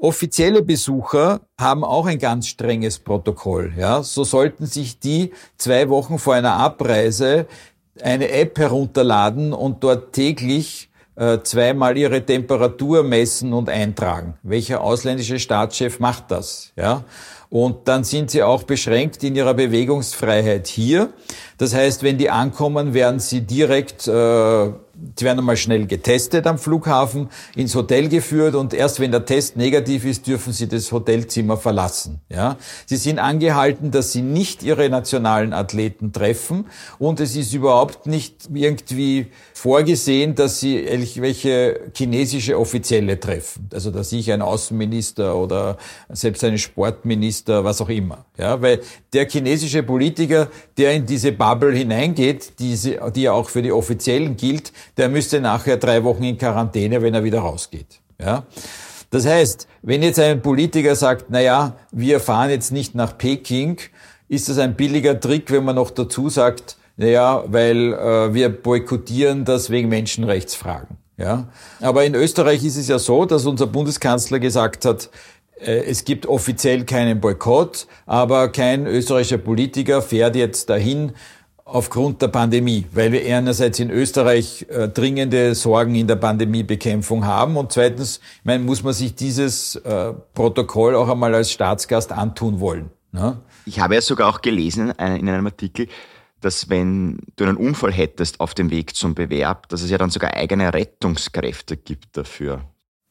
Offizielle 0.00 0.62
Besucher 0.62 1.40
haben 1.58 1.82
auch 1.82 2.06
ein 2.06 2.20
ganz 2.20 2.46
strenges 2.46 3.00
Protokoll. 3.00 3.72
Ja, 3.76 4.04
so 4.04 4.22
sollten 4.22 4.66
sich 4.66 5.00
die 5.00 5.32
zwei 5.56 5.88
Wochen 5.88 6.18
vor 6.20 6.34
einer 6.34 6.52
Abreise 6.52 7.46
eine 8.00 8.30
App 8.30 8.58
herunterladen 8.58 9.52
und 9.52 9.82
dort 9.82 10.12
täglich 10.12 10.88
äh, 11.16 11.38
zweimal 11.42 11.96
ihre 11.98 12.24
Temperatur 12.24 13.02
messen 13.02 13.52
und 13.52 13.68
eintragen. 13.68 14.34
Welcher 14.44 14.82
ausländische 14.82 15.40
Staatschef 15.40 15.98
macht 15.98 16.30
das? 16.30 16.72
Ja, 16.76 17.02
und 17.50 17.88
dann 17.88 18.04
sind 18.04 18.30
sie 18.30 18.44
auch 18.44 18.62
beschränkt 18.62 19.24
in 19.24 19.34
ihrer 19.34 19.54
Bewegungsfreiheit 19.54 20.68
hier. 20.68 21.12
Das 21.56 21.74
heißt, 21.74 22.04
wenn 22.04 22.18
die 22.18 22.30
ankommen, 22.30 22.94
werden 22.94 23.18
sie 23.18 23.40
direkt 23.40 24.06
äh, 24.06 24.70
sie 25.16 25.24
werden 25.24 25.38
einmal 25.38 25.56
schnell 25.56 25.86
getestet 25.86 26.46
am 26.46 26.58
Flughafen, 26.58 27.28
ins 27.54 27.74
Hotel 27.74 28.08
geführt 28.08 28.54
und 28.54 28.74
erst 28.74 29.00
wenn 29.00 29.10
der 29.10 29.24
Test 29.24 29.56
negativ 29.56 30.04
ist, 30.04 30.26
dürfen 30.26 30.52
sie 30.52 30.68
das 30.68 30.90
Hotelzimmer 30.92 31.56
verlassen. 31.56 32.20
Ja, 32.28 32.56
sie 32.86 32.96
sind 32.96 33.18
angehalten, 33.18 33.90
dass 33.90 34.12
sie 34.12 34.22
nicht 34.22 34.62
ihre 34.62 34.88
nationalen 34.88 35.52
Athleten 35.52 36.12
treffen 36.12 36.66
und 36.98 37.20
es 37.20 37.36
ist 37.36 37.54
überhaupt 37.54 38.06
nicht 38.06 38.48
irgendwie 38.52 39.26
vorgesehen, 39.54 40.34
dass 40.34 40.60
sie 40.60 40.78
irgendwelche 40.78 41.80
chinesische 41.94 42.58
Offizielle 42.58 43.18
treffen. 43.18 43.68
Also 43.72 43.90
dass 43.90 44.12
ich 44.12 44.30
ein 44.32 44.42
Außenminister 44.42 45.36
oder 45.36 45.78
selbst 46.08 46.44
ein 46.44 46.58
Sportminister, 46.58 47.64
was 47.64 47.80
auch 47.80 47.88
immer. 47.88 48.24
Ja, 48.36 48.60
weil 48.62 48.80
der 49.12 49.28
chinesische 49.28 49.82
Politiker, 49.82 50.48
der 50.76 50.92
in 50.92 51.06
diese 51.06 51.32
Bubble 51.32 51.74
hineingeht, 51.74 52.58
diese, 52.58 53.00
die 53.14 53.22
ja 53.22 53.32
auch 53.32 53.48
für 53.48 53.62
die 53.62 53.72
Offiziellen 53.72 54.36
gilt, 54.36 54.72
der 54.98 55.08
müsste 55.08 55.40
nachher 55.40 55.76
drei 55.76 56.04
Wochen 56.04 56.24
in 56.24 56.36
Quarantäne, 56.36 57.00
wenn 57.00 57.14
er 57.14 57.24
wieder 57.24 57.40
rausgeht. 57.40 58.00
Ja? 58.20 58.44
Das 59.10 59.26
heißt, 59.26 59.66
wenn 59.82 60.02
jetzt 60.02 60.18
ein 60.18 60.42
Politiker 60.42 60.94
sagt, 60.94 61.26
na 61.30 61.40
ja, 61.40 61.76
wir 61.92 62.20
fahren 62.20 62.50
jetzt 62.50 62.72
nicht 62.72 62.94
nach 62.94 63.16
Peking, 63.16 63.78
ist 64.28 64.48
das 64.48 64.58
ein 64.58 64.74
billiger 64.74 65.18
Trick, 65.18 65.50
wenn 65.50 65.64
man 65.64 65.76
noch 65.76 65.90
dazu 65.90 66.28
sagt, 66.28 66.76
naja, 66.96 67.44
weil 67.46 67.94
äh, 67.94 68.34
wir 68.34 68.48
boykottieren 68.48 69.44
das 69.44 69.70
wegen 69.70 69.88
Menschenrechtsfragen. 69.88 70.98
Ja? 71.16 71.48
Aber 71.80 72.04
in 72.04 72.14
Österreich 72.14 72.64
ist 72.64 72.76
es 72.76 72.88
ja 72.88 72.98
so, 72.98 73.24
dass 73.24 73.46
unser 73.46 73.68
Bundeskanzler 73.68 74.40
gesagt 74.40 74.84
hat, 74.84 75.08
äh, 75.60 75.84
es 75.84 76.04
gibt 76.04 76.26
offiziell 76.26 76.84
keinen 76.84 77.20
Boykott, 77.20 77.86
aber 78.04 78.48
kein 78.50 78.86
österreichischer 78.86 79.38
Politiker 79.38 80.02
fährt 80.02 80.36
jetzt 80.36 80.68
dahin, 80.68 81.12
aufgrund 81.68 82.22
der 82.22 82.28
Pandemie, 82.28 82.86
weil 82.92 83.12
wir 83.12 83.36
einerseits 83.36 83.78
in 83.78 83.90
Österreich 83.90 84.66
äh, 84.70 84.88
dringende 84.88 85.54
Sorgen 85.54 85.94
in 85.94 86.06
der 86.06 86.16
Pandemiebekämpfung 86.16 87.26
haben 87.26 87.56
und 87.56 87.72
zweitens 87.72 88.20
ich 88.38 88.44
meine, 88.44 88.64
muss 88.64 88.82
man 88.82 88.94
sich 88.94 89.14
dieses 89.14 89.76
äh, 89.76 90.12
Protokoll 90.34 90.96
auch 90.96 91.08
einmal 91.08 91.34
als 91.34 91.52
Staatsgast 91.52 92.12
antun 92.12 92.60
wollen. 92.60 92.90
Ne? 93.12 93.38
Ich 93.66 93.80
habe 93.80 93.94
ja 93.94 94.00
sogar 94.00 94.28
auch 94.28 94.40
gelesen 94.40 94.98
äh, 94.98 95.18
in 95.18 95.28
einem 95.28 95.46
Artikel, 95.46 95.88
dass 96.40 96.70
wenn 96.70 97.18
du 97.36 97.44
einen 97.44 97.56
Unfall 97.56 97.92
hättest 97.92 98.40
auf 98.40 98.54
dem 98.54 98.70
Weg 98.70 98.96
zum 98.96 99.14
Bewerb, 99.14 99.68
dass 99.68 99.82
es 99.82 99.90
ja 99.90 99.98
dann 99.98 100.10
sogar 100.10 100.34
eigene 100.34 100.72
Rettungskräfte 100.72 101.76
gibt 101.76 102.16
dafür. 102.16 102.62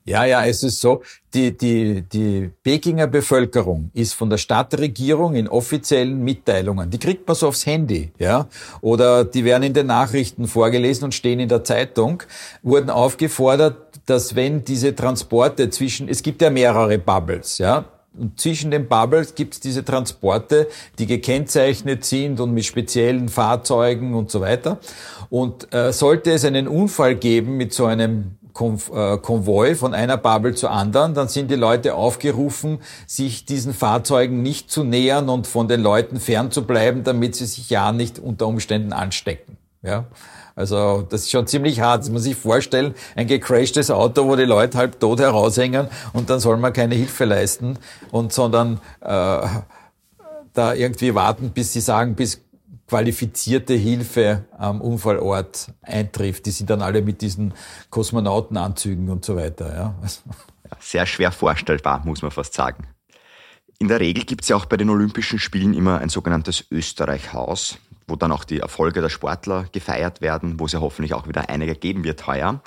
Ja, 0.07 0.23
ja, 0.23 0.45
es 0.45 0.63
ist 0.63 0.79
so, 0.79 1.01
die, 1.33 1.55
die, 1.57 2.01
die 2.01 2.49
Pekinger 2.63 3.07
Bevölkerung 3.07 3.91
ist 3.93 4.13
von 4.13 4.29
der 4.29 4.37
Stadtregierung 4.37 5.35
in 5.35 5.49
offiziellen 5.49 6.23
Mitteilungen, 6.23 6.89
die 6.89 6.97
kriegt 6.97 7.27
man 7.27 7.35
so 7.35 7.49
aufs 7.49 7.65
Handy, 7.65 8.13
ja, 8.17 8.47
oder 8.79 9.25
die 9.25 9.43
werden 9.43 9.63
in 9.63 9.73
den 9.73 9.87
Nachrichten 9.87 10.47
vorgelesen 10.47 11.03
und 11.03 11.13
stehen 11.13 11.41
in 11.41 11.49
der 11.49 11.65
Zeitung, 11.65 12.23
wurden 12.63 12.89
aufgefordert, 12.89 13.99
dass 14.05 14.33
wenn 14.33 14.63
diese 14.63 14.95
Transporte 14.95 15.69
zwischen, 15.71 16.07
es 16.07 16.23
gibt 16.23 16.41
ja 16.41 16.51
mehrere 16.51 16.97
Bubbles, 16.97 17.57
ja, 17.57 17.83
und 18.17 18.39
zwischen 18.39 18.71
den 18.71 18.87
Bubbles 18.87 19.35
gibt 19.35 19.53
es 19.55 19.59
diese 19.59 19.85
Transporte, 19.85 20.67
die 20.97 21.05
gekennzeichnet 21.05 22.03
sind 22.03 22.39
und 22.39 22.53
mit 22.53 22.65
speziellen 22.65 23.29
Fahrzeugen 23.29 24.15
und 24.15 24.31
so 24.31 24.41
weiter. 24.41 24.79
Und 25.29 25.71
äh, 25.73 25.93
sollte 25.93 26.31
es 26.31 26.43
einen 26.43 26.67
Unfall 26.67 27.15
geben 27.15 27.57
mit 27.57 27.73
so 27.73 27.85
einem 27.85 28.36
Konvoi 28.57 29.75
von 29.75 29.93
einer 29.93 30.17
Bubble 30.17 30.55
zur 30.55 30.71
anderen, 30.71 31.13
dann 31.13 31.27
sind 31.27 31.51
die 31.51 31.55
Leute 31.55 31.93
aufgerufen, 31.93 32.79
sich 33.05 33.45
diesen 33.45 33.73
Fahrzeugen 33.73 34.41
nicht 34.41 34.71
zu 34.71 34.83
nähern 34.83 35.29
und 35.29 35.47
von 35.47 35.67
den 35.67 35.81
Leuten 35.81 36.19
fernzubleiben, 36.19 37.03
damit 37.03 37.35
sie 37.35 37.45
sich 37.45 37.69
ja 37.69 37.91
nicht 37.91 38.19
unter 38.19 38.47
Umständen 38.47 38.93
anstecken. 38.93 39.57
Ja? 39.83 40.05
Also 40.55 41.05
das 41.07 41.21
ist 41.21 41.31
schon 41.31 41.45
ziemlich 41.45 41.81
hart. 41.81 42.01
Das 42.01 42.09
muss 42.09 42.23
sich 42.23 42.35
vorstellen, 42.35 42.95
ein 43.15 43.27
gecrashtes 43.27 43.91
Auto, 43.91 44.27
wo 44.27 44.35
die 44.35 44.43
Leute 44.43 44.79
halb 44.79 44.99
tot 44.99 45.19
heraushängen 45.19 45.87
und 46.13 46.31
dann 46.31 46.39
soll 46.39 46.57
man 46.57 46.73
keine 46.73 46.95
Hilfe 46.95 47.25
leisten 47.25 47.77
und 48.09 48.33
sondern 48.33 48.81
äh, 49.01 49.47
da 50.53 50.73
irgendwie 50.73 51.13
warten, 51.13 51.51
bis 51.51 51.73
sie 51.73 51.81
sagen, 51.81 52.15
bis 52.15 52.41
qualifizierte 52.87 53.73
Hilfe 53.73 54.45
am 54.57 54.81
Unfallort 54.81 55.73
eintrifft. 55.81 56.45
Die 56.45 56.51
sind 56.51 56.69
dann 56.69 56.81
alle 56.81 57.01
mit 57.01 57.21
diesen 57.21 57.53
Kosmonautenanzügen 57.89 59.09
und 59.09 59.25
so 59.25 59.35
weiter. 59.35 59.75
Ja. 59.75 59.95
Sehr 60.79 61.05
schwer 61.05 61.31
vorstellbar, 61.31 62.01
muss 62.05 62.21
man 62.21 62.31
fast 62.31 62.53
sagen. 62.53 62.87
In 63.79 63.89
der 63.89 63.99
Regel 63.99 64.23
gibt 64.23 64.41
es 64.41 64.49
ja 64.49 64.55
auch 64.55 64.65
bei 64.65 64.77
den 64.77 64.89
Olympischen 64.89 65.37
Spielen 65.37 65.73
immer 65.73 65.99
ein 65.99 66.09
sogenanntes 66.09 66.65
Österreich-Haus, 66.71 67.77
wo 68.07 68.15
dann 68.15 68.31
auch 68.31 68.43
die 68.43 68.59
Erfolge 68.59 69.01
der 69.01 69.09
Sportler 69.09 69.65
gefeiert 69.71 70.21
werden, 70.21 70.59
wo 70.59 70.65
es 70.65 70.71
ja 70.71 70.81
hoffentlich 70.81 71.13
auch 71.13 71.27
wieder 71.27 71.49
einige 71.49 71.75
geben 71.75 72.03
wird 72.03 72.25
heuer. 72.25 72.61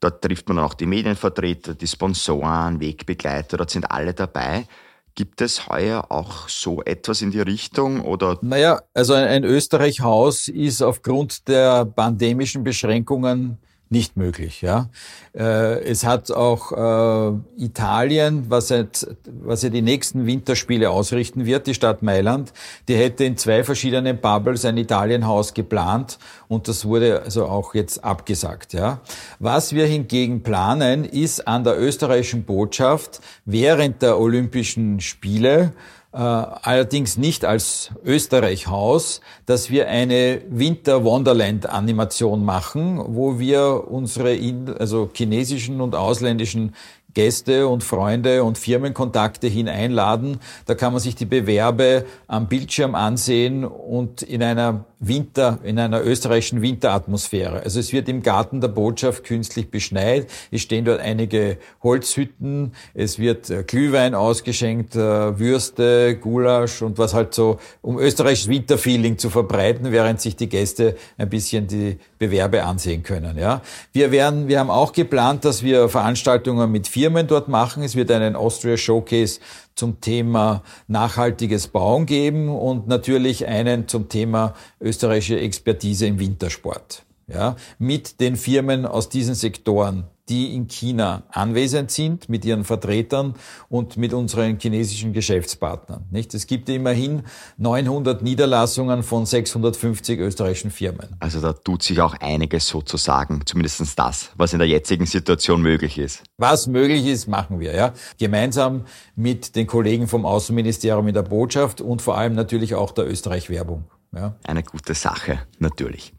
Dort 0.00 0.22
trifft 0.22 0.48
man 0.48 0.58
dann 0.58 0.66
auch 0.66 0.74
die 0.74 0.86
Medienvertreter, 0.86 1.74
die 1.74 1.86
Sponsoren, 1.86 2.78
Wegbegleiter, 2.78 3.56
dort 3.56 3.70
sind 3.70 3.90
alle 3.90 4.14
dabei. 4.14 4.66
Gibt 5.14 5.42
es 5.42 5.68
heuer 5.68 6.06
auch 6.10 6.48
so 6.48 6.82
etwas 6.82 7.20
in 7.20 7.30
die 7.30 7.40
Richtung 7.40 8.00
oder? 8.00 8.38
Naja, 8.40 8.80
also 8.94 9.12
ein 9.12 9.44
Österreich-Haus 9.44 10.48
ist 10.48 10.82
aufgrund 10.82 11.48
der 11.48 11.84
pandemischen 11.84 12.64
Beschränkungen 12.64 13.58
nicht 13.92 14.16
möglich. 14.16 14.62
Ja, 14.62 14.88
äh, 15.36 15.80
es 15.84 16.04
hat 16.04 16.30
auch 16.32 16.72
äh, 16.72 17.62
Italien, 17.62 18.46
was 18.48 18.70
jetzt, 18.70 19.06
was 19.26 19.62
ja 19.62 19.68
die 19.68 19.82
nächsten 19.82 20.26
Winterspiele 20.26 20.90
ausrichten 20.90 21.46
wird, 21.46 21.66
die 21.66 21.74
Stadt 21.74 22.02
Mailand, 22.02 22.52
die 22.88 22.96
hätte 22.96 23.24
in 23.24 23.36
zwei 23.36 23.62
verschiedenen 23.62 24.18
Bubbles 24.18 24.64
ein 24.64 24.78
Italienhaus 24.78 25.54
geplant 25.54 26.18
und 26.48 26.66
das 26.66 26.84
wurde 26.86 27.22
also 27.22 27.46
auch 27.46 27.74
jetzt 27.74 28.02
abgesagt. 28.02 28.72
Ja, 28.72 29.00
was 29.38 29.74
wir 29.74 29.86
hingegen 29.86 30.42
planen, 30.42 31.04
ist 31.04 31.46
an 31.46 31.62
der 31.62 31.78
österreichischen 31.78 32.44
Botschaft 32.44 33.20
während 33.44 34.02
der 34.02 34.18
Olympischen 34.18 35.00
Spiele 35.00 35.72
allerdings 36.12 37.16
nicht 37.16 37.44
als 37.44 37.90
Österreich-Haus, 38.04 39.22
dass 39.46 39.70
wir 39.70 39.88
eine 39.88 40.42
Winter-Wonderland-Animation 40.50 42.44
machen, 42.44 43.00
wo 43.02 43.38
wir 43.38 43.84
unsere 43.88 44.38
also 44.78 45.10
chinesischen 45.14 45.80
und 45.80 45.94
ausländischen 45.94 46.74
Gäste 47.14 47.68
und 47.68 47.84
Freunde 47.84 48.44
und 48.44 48.58
Firmenkontakte 48.58 49.46
hineinladen. 49.46 50.38
Da 50.66 50.74
kann 50.74 50.92
man 50.92 51.00
sich 51.00 51.14
die 51.14 51.26
Bewerbe 51.26 52.06
am 52.26 52.48
Bildschirm 52.48 52.94
ansehen 52.94 53.64
und 53.64 54.22
in 54.22 54.42
einer 54.42 54.84
Winter, 55.04 55.58
in 55.64 55.78
einer 55.80 56.04
österreichischen 56.04 56.62
Winteratmosphäre. 56.62 57.62
Also 57.64 57.80
es 57.80 57.92
wird 57.92 58.08
im 58.08 58.22
Garten 58.22 58.60
der 58.60 58.68
Botschaft 58.68 59.24
künstlich 59.24 59.68
beschneit. 59.68 60.28
Es 60.52 60.62
stehen 60.62 60.84
dort 60.84 61.00
einige 61.00 61.58
Holzhütten. 61.82 62.72
Es 62.94 63.18
wird 63.18 63.50
äh, 63.50 63.64
Glühwein 63.64 64.14
ausgeschenkt, 64.14 64.94
äh, 64.94 65.38
Würste, 65.38 66.16
Gulasch 66.16 66.82
und 66.82 66.98
was 66.98 67.14
halt 67.14 67.34
so, 67.34 67.58
um 67.82 67.98
österreichisches 67.98 68.48
Winterfeeling 68.48 69.18
zu 69.18 69.28
verbreiten, 69.28 69.90
während 69.90 70.20
sich 70.20 70.36
die 70.36 70.48
Gäste 70.48 70.96
ein 71.18 71.28
bisschen 71.28 71.66
die 71.66 71.98
Bewerbe 72.18 72.62
ansehen 72.62 73.02
können, 73.02 73.36
ja. 73.36 73.60
Wir 73.92 74.12
werden, 74.12 74.46
wir 74.46 74.60
haben 74.60 74.70
auch 74.70 74.92
geplant, 74.92 75.44
dass 75.44 75.64
wir 75.64 75.88
Veranstaltungen 75.88 76.70
mit 76.70 76.86
Firmen 76.86 77.26
dort 77.26 77.48
machen. 77.48 77.82
Es 77.82 77.96
wird 77.96 78.12
einen 78.12 78.36
Austria 78.36 78.76
Showcase 78.76 79.40
zum 79.74 80.00
Thema 80.00 80.62
nachhaltiges 80.86 81.68
Bauen 81.68 82.06
geben 82.06 82.48
und 82.48 82.88
natürlich 82.88 83.46
einen 83.46 83.88
zum 83.88 84.08
Thema 84.08 84.54
österreichische 84.80 85.40
Expertise 85.40 86.06
im 86.06 86.18
Wintersport. 86.18 87.04
Ja, 87.28 87.56
mit 87.78 88.20
den 88.20 88.36
Firmen 88.36 88.84
aus 88.84 89.08
diesen 89.08 89.34
Sektoren 89.34 90.04
die 90.32 90.54
in 90.54 90.66
China 90.66 91.24
anwesend 91.30 91.90
sind 91.90 92.30
mit 92.30 92.46
ihren 92.46 92.64
Vertretern 92.64 93.34
und 93.68 93.98
mit 93.98 94.14
unseren 94.14 94.58
chinesischen 94.58 95.12
Geschäftspartnern. 95.12 96.06
Nicht? 96.10 96.32
Es 96.32 96.46
gibt 96.46 96.70
immerhin 96.70 97.24
900 97.58 98.22
Niederlassungen 98.22 99.02
von 99.02 99.26
650 99.26 100.18
österreichischen 100.18 100.70
Firmen. 100.70 101.16
Also 101.20 101.42
da 101.42 101.52
tut 101.52 101.82
sich 101.82 102.00
auch 102.00 102.14
einiges 102.20 102.66
sozusagen, 102.66 103.42
zumindest 103.44 103.98
das, 103.98 104.30
was 104.34 104.54
in 104.54 104.58
der 104.58 104.68
jetzigen 104.68 105.04
Situation 105.04 105.60
möglich 105.60 105.98
ist. 105.98 106.22
Was 106.38 106.66
möglich 106.66 107.04
ist, 107.04 107.28
machen 107.28 107.60
wir. 107.60 107.74
Ja? 107.74 107.92
Gemeinsam 108.18 108.86
mit 109.14 109.54
den 109.54 109.66
Kollegen 109.66 110.08
vom 110.08 110.24
Außenministerium 110.24 111.08
in 111.08 111.14
der 111.14 111.24
Botschaft 111.24 111.82
und 111.82 112.00
vor 112.00 112.16
allem 112.16 112.32
natürlich 112.32 112.74
auch 112.74 112.92
der 112.92 113.06
Österreich-Werbung. 113.06 113.84
Ja? 114.14 114.36
Eine 114.44 114.62
gute 114.62 114.94
Sache, 114.94 115.40
natürlich. 115.58 116.14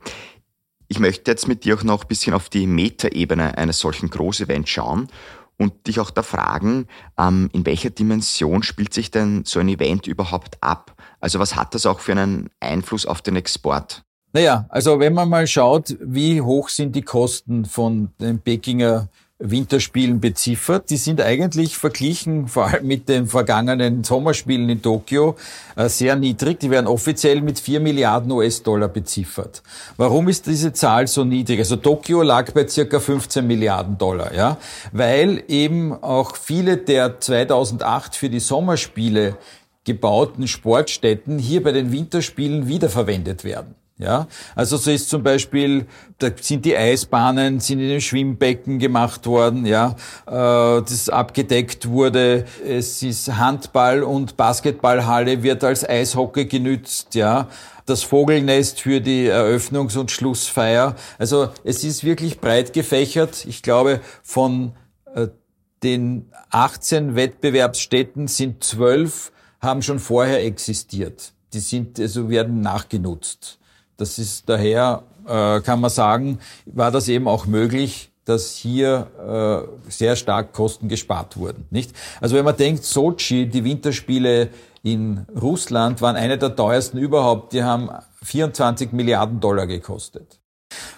Ich 0.88 1.00
möchte 1.00 1.32
jetzt 1.32 1.48
mit 1.48 1.64
dir 1.64 1.76
auch 1.76 1.84
noch 1.84 2.04
ein 2.04 2.08
bisschen 2.08 2.34
auf 2.34 2.50
die 2.50 2.68
Metaebene 2.68 3.58
eines 3.58 3.80
solchen 3.80 4.10
Großevents 4.10 4.70
schauen 4.70 5.08
und 5.58 5.88
dich 5.88 6.00
auch 6.00 6.12
da 6.12 6.24
fragen, 6.24 6.88
ähm, 7.18 7.50
in 7.54 7.66
welcher 7.66 7.90
Dimension 7.90 8.64
spielt 8.64 8.94
sich 8.94 9.12
denn 9.12 9.44
so 9.46 9.60
ein 9.60 9.70
Event 9.70 10.08
überhaupt 10.08 10.58
ab? 10.62 10.96
Also 11.20 11.40
was 11.40 11.56
hat 11.56 11.74
das 11.74 11.86
auch 11.86 12.00
für 12.00 12.12
einen 12.12 12.50
Einfluss 12.60 13.06
auf 13.06 13.22
den 13.22 13.36
Export? 13.36 14.04
Naja, 14.34 14.66
also 14.70 15.00
wenn 15.00 15.14
man 15.14 15.30
mal 15.30 15.46
schaut, 15.46 15.96
wie 16.02 16.42
hoch 16.42 16.70
sind 16.70 16.96
die 16.96 17.04
Kosten 17.04 17.66
von 17.66 18.10
den 18.20 18.40
Pekinger 18.40 19.10
Winterspielen 19.46 20.22
beziffert. 20.22 20.90
Die 20.90 20.98
sind 20.98 21.22
eigentlich 21.22 21.78
verglichen, 21.78 22.48
vor 22.48 22.68
allem 22.68 22.88
mit 22.88 23.10
den 23.10 23.28
vergangenen 23.28 24.04
Sommerspielen 24.04 24.70
in 24.70 24.82
Tokio, 24.82 25.36
äh, 25.76 25.90
sehr 25.90 26.16
niedrig. 26.16 26.62
Die 26.62 26.72
werden 26.72 26.88
offiziell 26.88 27.42
mit 27.42 27.60
4 27.60 27.82
Milliarden 27.82 28.32
US-Dollar 28.32 28.88
beziffert. 28.88 29.62
Warum 29.98 30.30
ist 30.30 30.48
diese 30.48 30.72
Zahl 30.72 31.08
so 31.08 31.26
niedrig? 31.26 31.60
Also 31.60 31.76
Tokio 31.76 32.22
lag 32.22 32.52
bei 32.54 32.68
circa 32.68 33.00
15 33.00 33.46
Milliarden 33.46 33.98
Dollar, 33.98 34.34
ja, 34.34 34.58
weil 34.94 35.44
eben 35.50 35.92
auch 35.92 36.38
viele 36.38 36.78
der 36.78 37.20
2008 37.20 38.16
für 38.16 38.30
die 38.30 38.40
Sommerspiele 38.40 39.38
gebauten 39.84 40.48
Sportstätten 40.48 41.38
hier 41.38 41.62
bei 41.62 41.74
den 41.74 41.92
Winterspielen 41.92 42.68
wiederverwendet 42.70 43.44
werden. 43.44 43.76
Ja, 44.00 44.28
also 44.56 44.78
so 44.78 44.90
ist 44.90 45.08
zum 45.08 45.22
Beispiel, 45.22 45.86
da 46.18 46.32
sind 46.42 46.66
die 46.66 46.76
Eisbahnen, 46.76 47.60
sind 47.60 47.80
in 47.80 47.90
den 47.90 48.02
Schwimmbecken 48.02 48.80
gemacht 48.80 49.28
worden, 49.28 49.68
ja, 49.68 49.96
äh, 50.26 50.82
das 50.82 51.10
abgedeckt 51.10 51.88
wurde. 51.88 52.46
Es 52.68 53.04
ist 53.04 53.38
Handball- 53.38 54.02
und 54.02 54.36
Basketballhalle 54.36 55.44
wird 55.44 55.64
als 55.64 55.88
Eishockey 55.88 56.46
genützt, 56.46 57.14
ja. 57.14 57.48
Das 57.86 58.02
Vogelnest 58.02 58.82
für 58.82 59.00
die 59.00 59.30
Eröffnungs- 59.30 59.98
und 59.98 60.10
Schlussfeier. 60.10 60.96
Also 61.20 61.50
es 61.64 61.84
ist 61.84 62.04
wirklich 62.04 62.40
breit 62.40 62.74
gefächert. 62.74 63.46
Ich 63.46 63.62
glaube, 63.62 64.00
von 64.24 64.72
äh, 65.14 65.28
den 65.84 66.32
18 66.50 67.16
Wettbewerbsstätten 67.16 68.28
sind 68.28 68.64
12 68.64 69.32
haben 69.60 69.82
schon 69.82 70.00
vorher 70.00 70.44
existiert. 70.44 71.34
Die 71.54 71.60
sind, 71.60 72.00
also 72.00 72.30
werden 72.30 72.62
nachgenutzt. 72.62 73.60
Das 73.98 74.20
ist 74.20 74.50
daher, 74.50 75.04
äh, 75.28 75.62
kann 75.62 75.82
man 75.82 75.90
sagen, 75.90 76.40
war 76.66 76.92
das 76.92 77.08
eben 77.08 77.28
auch 77.28 77.46
möglich, 77.46 78.12
dass 78.26 78.56
hier 78.56 79.68
äh, 79.86 79.92
sehr 79.92 80.16
stark 80.16 80.54
Kosten 80.54 80.88
gespart 80.88 81.38
wurden. 81.38 81.66
Nicht? 81.72 81.94
Also 82.22 82.36
wenn 82.36 82.46
man 82.46 82.56
denkt, 82.56 82.84
Sochi, 82.84 83.48
die 83.48 83.64
Winterspiele 83.64 84.50
in 84.82 85.26
Russland 85.40 86.02
waren 86.02 86.16
eine 86.16 86.38
der 86.38 86.56
teuersten 86.56 86.98
überhaupt. 86.98 87.54
Die 87.54 87.64
haben 87.64 87.90
24 88.24 88.92
Milliarden 88.92 89.40
Dollar 89.40 89.68
gekostet. 89.68 90.40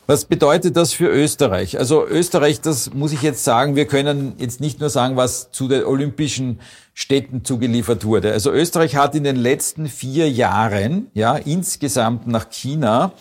Was 0.08 0.26
bedeutet 0.26 0.78
das 0.78 0.94
für 0.94 1.08
Österreich? 1.08 1.80
Also 1.80 2.06
Österreich, 2.06 2.62
das 2.62 2.94
muss 2.94 3.12
ich 3.12 3.22
jetzt 3.24 3.44
sagen, 3.44 3.76
wir 3.76 3.86
können 3.86 4.34
jetzt 4.38 4.62
nicht 4.62 4.80
nur 4.80 4.90
sagen, 4.90 5.16
was 5.16 5.52
zu 5.52 5.68
den 5.68 5.84
olympischen 5.84 6.60
Städten 6.94 7.44
zugeliefert 7.44 8.06
wurde. 8.06 8.32
Also 8.32 8.52
Österreich 8.52 8.96
hat 8.96 9.16
in 9.16 9.24
den 9.24 9.36
letzten 9.36 9.88
vier 9.88 10.30
Jahren, 10.30 11.08
ja, 11.14 11.36
insgesamt 11.36 12.28
nach 12.28 12.50
China, 12.50 13.14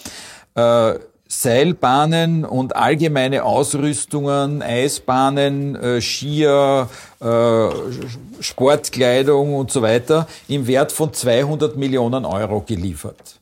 äh, 0.55 0.95
Seilbahnen 1.27 2.45
und 2.45 2.77
allgemeine 2.77 3.45
Ausrüstungen, 3.45 4.63
Eisbahnen, 4.63 5.75
äh, 5.75 6.01
Skier, 6.01 6.89
äh, 7.21 7.69
Sportkleidung 8.41 9.55
und 9.55 9.71
so 9.71 9.83
weiter 9.83 10.29
im 10.49 10.67
Wert 10.67 10.93
von 10.93 11.13
200 11.13 11.77
Millionen 11.77 12.25
Euro 12.25 12.61
geliefert. 12.61 13.41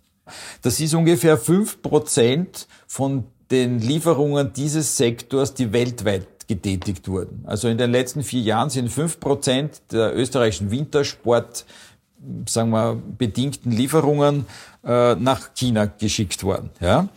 Das 0.62 0.80
ist 0.80 0.94
ungefähr 0.94 1.38
fünf 1.38 1.82
Prozent 1.82 2.66
von 2.86 3.24
den 3.50 3.80
Lieferungen 3.80 4.52
dieses 4.52 4.96
Sektors, 4.96 5.54
die 5.54 5.72
weltweit 5.72 6.26
getätigt 6.48 7.08
wurden. 7.08 7.44
Also 7.46 7.68
in 7.68 7.78
den 7.78 7.90
letzten 7.90 8.22
vier 8.22 8.40
Jahren 8.40 8.70
sind 8.70 8.90
fünf 8.90 9.20
Prozent 9.20 9.82
der 9.92 10.16
österreichischen 10.16 10.70
Wintersport, 10.70 11.64
sagen 12.48 12.70
wir, 12.70 13.00
bedingten 13.18 13.72
Lieferungen 13.72 14.46
äh, 14.84 15.14
nach 15.14 15.54
China 15.54 15.86
geschickt 15.86 16.42
worden. 16.44 16.70
Ja? 16.80 17.08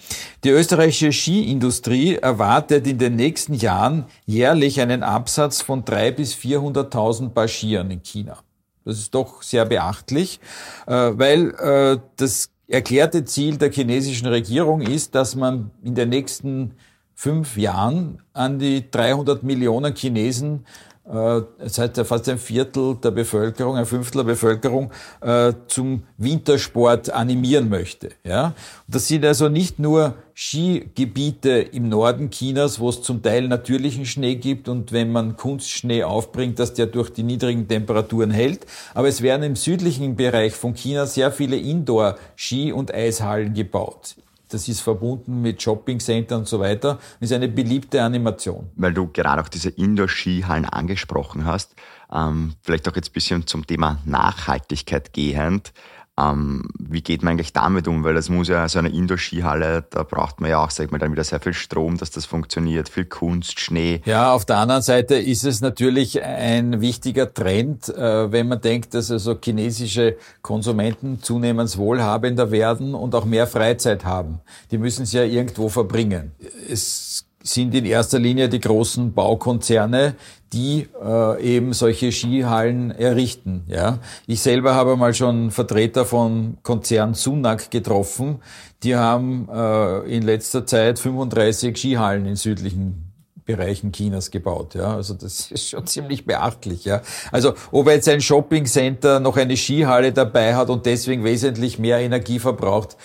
Die 0.44 0.50
österreichische 0.50 1.12
Skiindustrie 1.12 2.16
erwartet 2.16 2.88
in 2.88 2.98
den 2.98 3.16
nächsten 3.16 3.54
Jahren 3.54 4.06
jährlich 4.26 4.82
einen 4.82 5.04
Absatz 5.04 5.62
von 5.62 5.86
drei 5.86 6.12
bis 6.12 6.34
400.000 6.36 7.30
Paar 7.30 7.48
Skiern 7.48 7.92
in 7.92 8.04
China. 8.04 8.38
Das 8.84 9.00
ist 9.00 9.16
doch 9.16 9.42
sehr 9.42 9.66
beachtlich, 9.66 10.40
äh, 10.86 10.94
weil 10.94 11.50
äh, 11.56 12.00
das 12.18 12.50
erklärte 12.68 13.26
Ziel 13.26 13.58
der 13.58 13.72
chinesischen 13.72 14.28
Regierung 14.28 14.82
ist, 14.82 15.16
dass 15.16 15.36
man 15.36 15.72
in 15.84 15.96
den 15.96 16.10
nächsten 16.10 16.74
fünf 17.14 17.58
Jahren 17.58 18.22
an 18.34 18.60
die 18.60 18.90
300 18.90 19.44
Millionen 19.44 19.96
Chinesen 19.96 20.66
äh, 21.08 21.42
das 21.60 21.78
heißt 21.78 21.98
ja 21.98 22.04
fast 22.04 22.28
ein 22.30 22.38
Viertel 22.38 22.96
der 22.96 23.12
Bevölkerung, 23.12 23.76
ein 23.78 23.86
Fünftel 23.86 24.20
der 24.20 24.32
Bevölkerung 24.32 24.92
äh, 25.22 25.54
zum 25.68 26.04
Wintersport 26.18 27.12
animieren 27.12 27.70
möchte. 27.70 28.10
Ja? 28.24 28.54
Das 28.88 29.08
sind 29.08 29.26
also 29.26 29.50
nicht 29.50 29.78
nur 29.80 30.16
Skigebiete 30.34 31.50
im 31.50 31.88
Norden 31.90 32.30
Chinas, 32.30 32.80
wo 32.80 32.90
es 32.90 33.02
zum 33.02 33.22
Teil 33.22 33.48
natürlichen 33.48 34.06
Schnee 34.06 34.36
gibt 34.36 34.68
und 34.68 34.92
wenn 34.92 35.12
man 35.12 35.38
Kunstschnee 35.38 36.04
aufbringt, 36.04 36.60
dass 36.60 36.74
der 36.74 36.88
durch 36.88 37.12
die 37.12 37.24
niedrigen 37.24 37.68
Temperaturen 37.68 38.32
hält. 38.32 38.66
Aber 38.94 39.08
es 39.08 39.22
werden 39.22 39.44
im 39.44 39.56
südlichen 39.56 40.16
Bereich 40.16 40.54
von 40.54 40.74
China 40.74 41.06
sehr 41.06 41.32
viele 41.32 41.56
Indoor-Ski- 41.56 42.74
und 42.74 42.94
Eishallen 42.94 43.54
gebaut. 43.54 44.16
Das 44.50 44.68
ist 44.68 44.82
verbunden 44.82 45.42
mit 45.42 45.62
Shoppingcenter 45.62 46.38
und 46.38 46.48
so 46.48 46.60
weiter. 46.60 47.00
Das 47.20 47.30
ist 47.30 47.36
eine 47.36 47.48
beliebte 47.48 48.02
Animation. 48.02 48.70
Weil 48.76 48.94
du 48.94 49.08
gerade 49.08 49.42
auch 49.42 49.50
diese 49.50 49.70
Indoor-Skihallen 49.70 50.66
angesprochen 50.66 51.46
hast, 51.46 51.76
ähm, 52.12 52.54
vielleicht 52.62 52.88
auch 52.88 52.96
jetzt 52.96 53.10
ein 53.10 53.14
bisschen 53.14 53.48
zum 53.48 53.66
Thema 53.66 54.00
Nachhaltigkeit 54.06 55.14
gehend. 55.14 55.74
Ähm, 56.18 56.64
wie 56.80 57.02
geht 57.02 57.24
man 57.24 57.34
eigentlich 57.34 57.52
damit 57.52 57.88
um? 57.88 58.04
Weil 58.04 58.14
das 58.14 58.30
muss 58.30 58.48
ja 58.48 58.70
so 58.70 58.80
eine 58.80 58.90
Indoor-Skihalle, 58.90 59.84
da 59.90 60.04
braucht 60.04 60.40
man 60.40 60.50
ja 60.50 60.64
auch, 60.64 60.70
sag 60.70 60.86
ich 60.86 60.92
mal, 60.92 60.98
dann 60.98 61.12
wieder 61.12 61.26
sehr 61.26 61.42
viel 61.42 61.54
Strom, 61.54 61.98
dass 61.98 62.10
das 62.10 62.26
funktioniert, 62.26 62.88
viel 62.88 63.06
Kunst, 63.06 63.60
Schnee. 63.60 64.02
Ja, 64.06 64.32
auf 64.32 64.46
der 64.46 64.58
anderen 64.58 64.82
Seite 64.82 65.16
ist 65.16 65.44
es 65.44 65.60
natürlich 65.60 66.24
ein 66.24 66.80
wichtiger 66.80 67.34
Trend, 67.34 67.90
äh, 67.90 68.32
wenn 68.32 68.48
man 68.48 68.62
denkt, 68.62 68.94
dass 68.94 69.12
also 69.12 69.38
chinesische 69.44 70.16
Konsumenten 70.42 71.22
zunehmend 71.22 71.78
wohlhabender 71.78 72.50
werden 72.52 72.96
und 72.96 73.14
auch 73.14 73.26
mehr 73.26 73.48
Freizeit 73.48 74.06
haben. 74.06 74.40
Die 74.72 74.78
müssen 74.78 75.04
es 75.04 75.12
ja 75.12 75.24
irgendwo 75.24 75.68
verbringen. 75.68 76.32
Es 76.70 77.25
sind 77.46 77.76
in 77.76 77.86
erster 77.86 78.20
Linie 78.20 78.50
die 78.50 78.60
großen 78.60 79.14
Baukonzerne, 79.14 80.16
die 80.52 80.88
äh, 81.04 81.42
eben 81.44 81.74
solche 81.74 82.12
Skihallen 82.12 82.92
errichten. 82.92 83.64
Ja, 83.68 84.00
ich 84.26 84.42
selber 84.42 84.74
habe 84.74 84.96
mal 84.98 85.14
schon 85.14 85.52
Vertreter 85.52 86.06
von 86.06 86.58
Konzern 86.64 87.14
Sunak 87.14 87.70
getroffen. 87.70 88.40
Die 88.84 88.96
haben 88.96 89.48
äh, 89.54 90.00
in 90.16 90.24
letzter 90.24 90.66
Zeit 90.66 90.98
35 90.98 91.78
Skihallen 91.78 92.26
in 92.26 92.36
südlichen 92.36 93.12
Bereichen 93.46 93.92
Chinas 93.92 94.32
gebaut. 94.32 94.74
Ja, 94.74 94.96
also 94.96 95.14
das 95.14 95.52
ist 95.52 95.70
schon 95.70 95.86
ziemlich 95.86 96.26
beachtlich. 96.26 96.84
Ja, 96.86 97.02
also 97.32 97.54
ob 97.72 97.88
jetzt 97.88 98.10
ein 98.10 98.22
Shoppingcenter 98.22 99.20
noch 99.20 99.38
eine 99.38 99.56
Skihalle 99.56 100.12
dabei 100.12 100.56
hat 100.56 100.70
und 100.70 100.86
deswegen 100.88 101.24
wesentlich 101.24 101.78
mehr 101.78 102.00
Energie 102.00 102.40
verbraucht, 102.40 102.98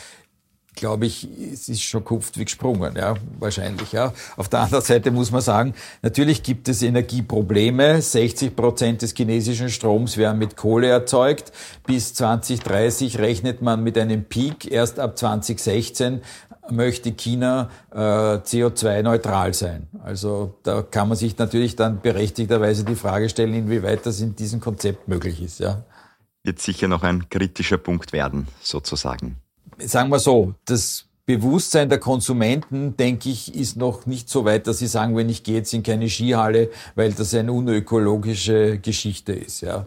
glaube 0.75 1.07
ich, 1.07 1.29
es 1.53 1.69
ist 1.69 1.83
schon 1.83 2.05
kupft 2.05 2.39
wie 2.39 2.45
gesprungen, 2.45 2.95
ja, 2.97 3.15
wahrscheinlich, 3.39 3.93
ja. 3.93 4.13
Auf 4.37 4.49
der 4.49 4.61
anderen 4.61 4.85
Seite 4.85 5.11
muss 5.11 5.31
man 5.31 5.41
sagen, 5.41 5.75
natürlich 6.03 6.43
gibt 6.43 6.69
es 6.69 6.83
Energieprobleme. 6.83 8.01
60 8.01 8.55
Prozent 8.55 9.03
des 9.03 9.15
chinesischen 9.15 9.69
Stroms 9.69 10.17
werden 10.17 10.39
mit 10.39 10.57
Kohle 10.57 10.89
erzeugt. 10.89 11.53
Bis 11.87 12.15
2030 12.15 13.19
rechnet 13.19 13.63
man 13.63 13.83
mit 13.83 13.99
einem 13.99 14.25
Peak. 14.25 14.71
Erst 14.71 14.99
ab 14.99 15.19
2016 15.19 16.23
möchte 16.71 17.13
China 17.13 17.69
äh, 17.91 17.97
CO2-neutral 17.97 19.55
sein. 19.55 19.89
Also 20.05 20.55
da 20.63 20.83
kann 20.83 21.09
man 21.09 21.17
sich 21.17 21.37
natürlich 21.37 21.75
dann 21.75 22.01
berechtigterweise 22.01 22.85
die 22.85 22.95
Frage 22.95 23.29
stellen, 23.29 23.55
inwieweit 23.55 24.07
das 24.07 24.21
in 24.21 24.37
diesem 24.37 24.61
Konzept 24.61 25.09
möglich 25.09 25.43
ist, 25.43 25.59
ja. 25.59 25.83
Wird 26.43 26.61
sicher 26.61 26.89
noch 26.89 27.03
ein 27.03 27.29
kritischer 27.29 27.77
Punkt 27.77 28.13
werden, 28.13 28.49
sozusagen 28.63 29.37
sagen 29.87 30.11
wir 30.11 30.19
so, 30.19 30.55
das 30.65 31.07
Bewusstsein 31.27 31.89
der 31.89 32.01
Konsumenten, 32.01 32.97
denke 32.97 33.29
ich, 33.29 33.55
ist 33.55 33.77
noch 33.77 34.07
nicht 34.07 34.29
so 34.29 34.45
weit, 34.45 34.67
dass 34.67 34.79
sie 34.79 34.89
sagen, 34.89 35.17
wenn 35.17 35.29
ich 35.29 35.45
gehe 35.45 35.57
jetzt 35.57 35.73
in 35.73 35.83
keine 35.83 36.09
Skihalle, 36.09 36.71
weil 36.97 37.13
das 37.13 37.35
eine 37.35 37.53
unökologische 37.53 38.79
Geschichte 38.79 39.33
ist, 39.33 39.61
ja. 39.61 39.87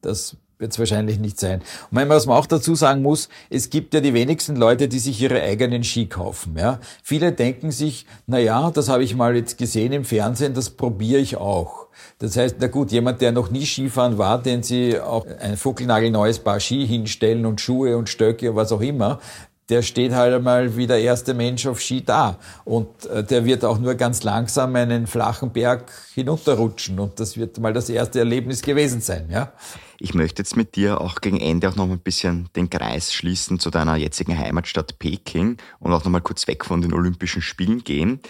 Das 0.00 0.36
wird 0.58 0.72
es 0.72 0.78
wahrscheinlich 0.78 1.18
nicht 1.18 1.38
sein. 1.38 1.62
Und 1.90 2.08
was 2.08 2.26
man 2.26 2.36
auch 2.36 2.46
dazu 2.46 2.74
sagen 2.74 3.02
muss, 3.02 3.28
es 3.50 3.70
gibt 3.70 3.94
ja 3.94 4.00
die 4.00 4.14
wenigsten 4.14 4.56
Leute, 4.56 4.88
die 4.88 4.98
sich 4.98 5.20
ihre 5.20 5.42
eigenen 5.42 5.84
Ski 5.84 6.06
kaufen. 6.06 6.56
Ja? 6.58 6.80
Viele 7.02 7.32
denken 7.32 7.70
sich, 7.70 8.06
na 8.26 8.38
ja, 8.38 8.70
das 8.70 8.88
habe 8.88 9.04
ich 9.04 9.14
mal 9.14 9.36
jetzt 9.36 9.58
gesehen 9.58 9.92
im 9.92 10.04
Fernsehen, 10.04 10.54
das 10.54 10.70
probiere 10.70 11.20
ich 11.20 11.36
auch. 11.36 11.88
Das 12.18 12.36
heißt, 12.36 12.56
na 12.60 12.66
gut, 12.66 12.90
jemand, 12.90 13.20
der 13.20 13.32
noch 13.32 13.50
nie 13.50 13.64
Skifahren 13.64 14.18
war, 14.18 14.42
den 14.42 14.62
Sie 14.62 14.98
auch 15.00 15.26
ein 15.40 15.56
fuckelnagelneues 15.56 16.40
Paar 16.40 16.60
Ski 16.60 16.86
hinstellen 16.86 17.46
und 17.46 17.60
Schuhe 17.60 17.96
und 17.96 18.08
Stöcke, 18.08 18.54
was 18.54 18.72
auch 18.72 18.80
immer, 18.80 19.20
der 19.68 19.82
steht 19.82 20.12
halt 20.12 20.34
einmal 20.34 20.76
wie 20.76 20.86
der 20.86 21.00
erste 21.00 21.34
Mensch 21.34 21.66
auf 21.66 21.80
Ski 21.80 22.02
da. 22.02 22.38
Und 22.64 23.06
äh, 23.06 23.22
der 23.22 23.44
wird 23.44 23.64
auch 23.64 23.78
nur 23.78 23.94
ganz 23.94 24.22
langsam 24.22 24.74
einen 24.76 25.06
flachen 25.06 25.52
Berg 25.52 25.92
hinunterrutschen. 26.14 26.98
Und 26.98 27.20
das 27.20 27.36
wird 27.36 27.58
mal 27.58 27.72
das 27.72 27.90
erste 27.90 28.18
Erlebnis 28.20 28.62
gewesen 28.62 29.00
sein, 29.00 29.28
ja. 29.30 29.52
Ich 30.00 30.14
möchte 30.14 30.42
jetzt 30.42 30.56
mit 30.56 30.76
dir 30.76 31.00
auch 31.00 31.20
gegen 31.20 31.40
Ende 31.40 31.68
auch 31.68 31.76
noch 31.76 31.90
ein 31.90 31.98
bisschen 31.98 32.48
den 32.54 32.70
Kreis 32.70 33.12
schließen 33.12 33.58
zu 33.58 33.70
deiner 33.70 33.96
jetzigen 33.96 34.38
Heimatstadt 34.38 34.98
Peking 34.98 35.56
und 35.80 35.92
auch 35.92 36.04
noch 36.04 36.10
mal 36.10 36.20
kurz 36.20 36.46
weg 36.46 36.64
von 36.64 36.80
den 36.80 36.94
Olympischen 36.94 37.42
Spielen 37.42 37.82
gehen. 37.82 38.20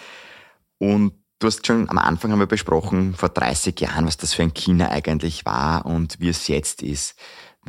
Und 0.79 1.13
Du 1.41 1.47
hast 1.47 1.65
schon 1.65 1.89
am 1.89 1.97
Anfang 1.97 2.33
haben 2.33 2.39
wir 2.39 2.47
besprochen, 2.47 3.15
vor 3.15 3.29
30 3.29 3.79
Jahren, 3.79 4.05
was 4.05 4.17
das 4.17 4.33
für 4.33 4.43
ein 4.43 4.53
China 4.53 4.89
eigentlich 4.89 5.45
war 5.45 5.85
und 5.85 6.19
wie 6.19 6.27
es 6.27 6.49
jetzt 6.49 6.83
ist. 6.83 7.15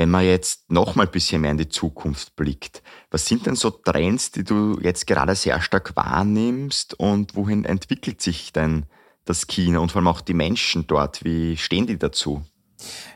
Wenn 0.00 0.08
man 0.08 0.24
jetzt 0.24 0.70
noch 0.70 0.94
mal 0.94 1.04
ein 1.04 1.12
bisschen 1.12 1.42
mehr 1.42 1.50
in 1.50 1.58
die 1.58 1.68
Zukunft 1.68 2.34
blickt, 2.34 2.82
was 3.10 3.26
sind 3.26 3.44
denn 3.44 3.54
so 3.54 3.68
Trends, 3.68 4.30
die 4.30 4.44
du 4.44 4.80
jetzt 4.80 5.06
gerade 5.06 5.34
sehr 5.34 5.60
stark 5.60 5.94
wahrnimmst 5.94 6.98
und 6.98 7.36
wohin 7.36 7.66
entwickelt 7.66 8.22
sich 8.22 8.50
denn 8.54 8.86
das 9.26 9.46
China 9.46 9.80
und 9.80 9.92
vor 9.92 9.98
allem 9.98 10.08
auch 10.08 10.22
die 10.22 10.32
Menschen 10.32 10.86
dort? 10.86 11.22
Wie 11.22 11.58
stehen 11.58 11.86
die 11.86 11.98
dazu? 11.98 12.40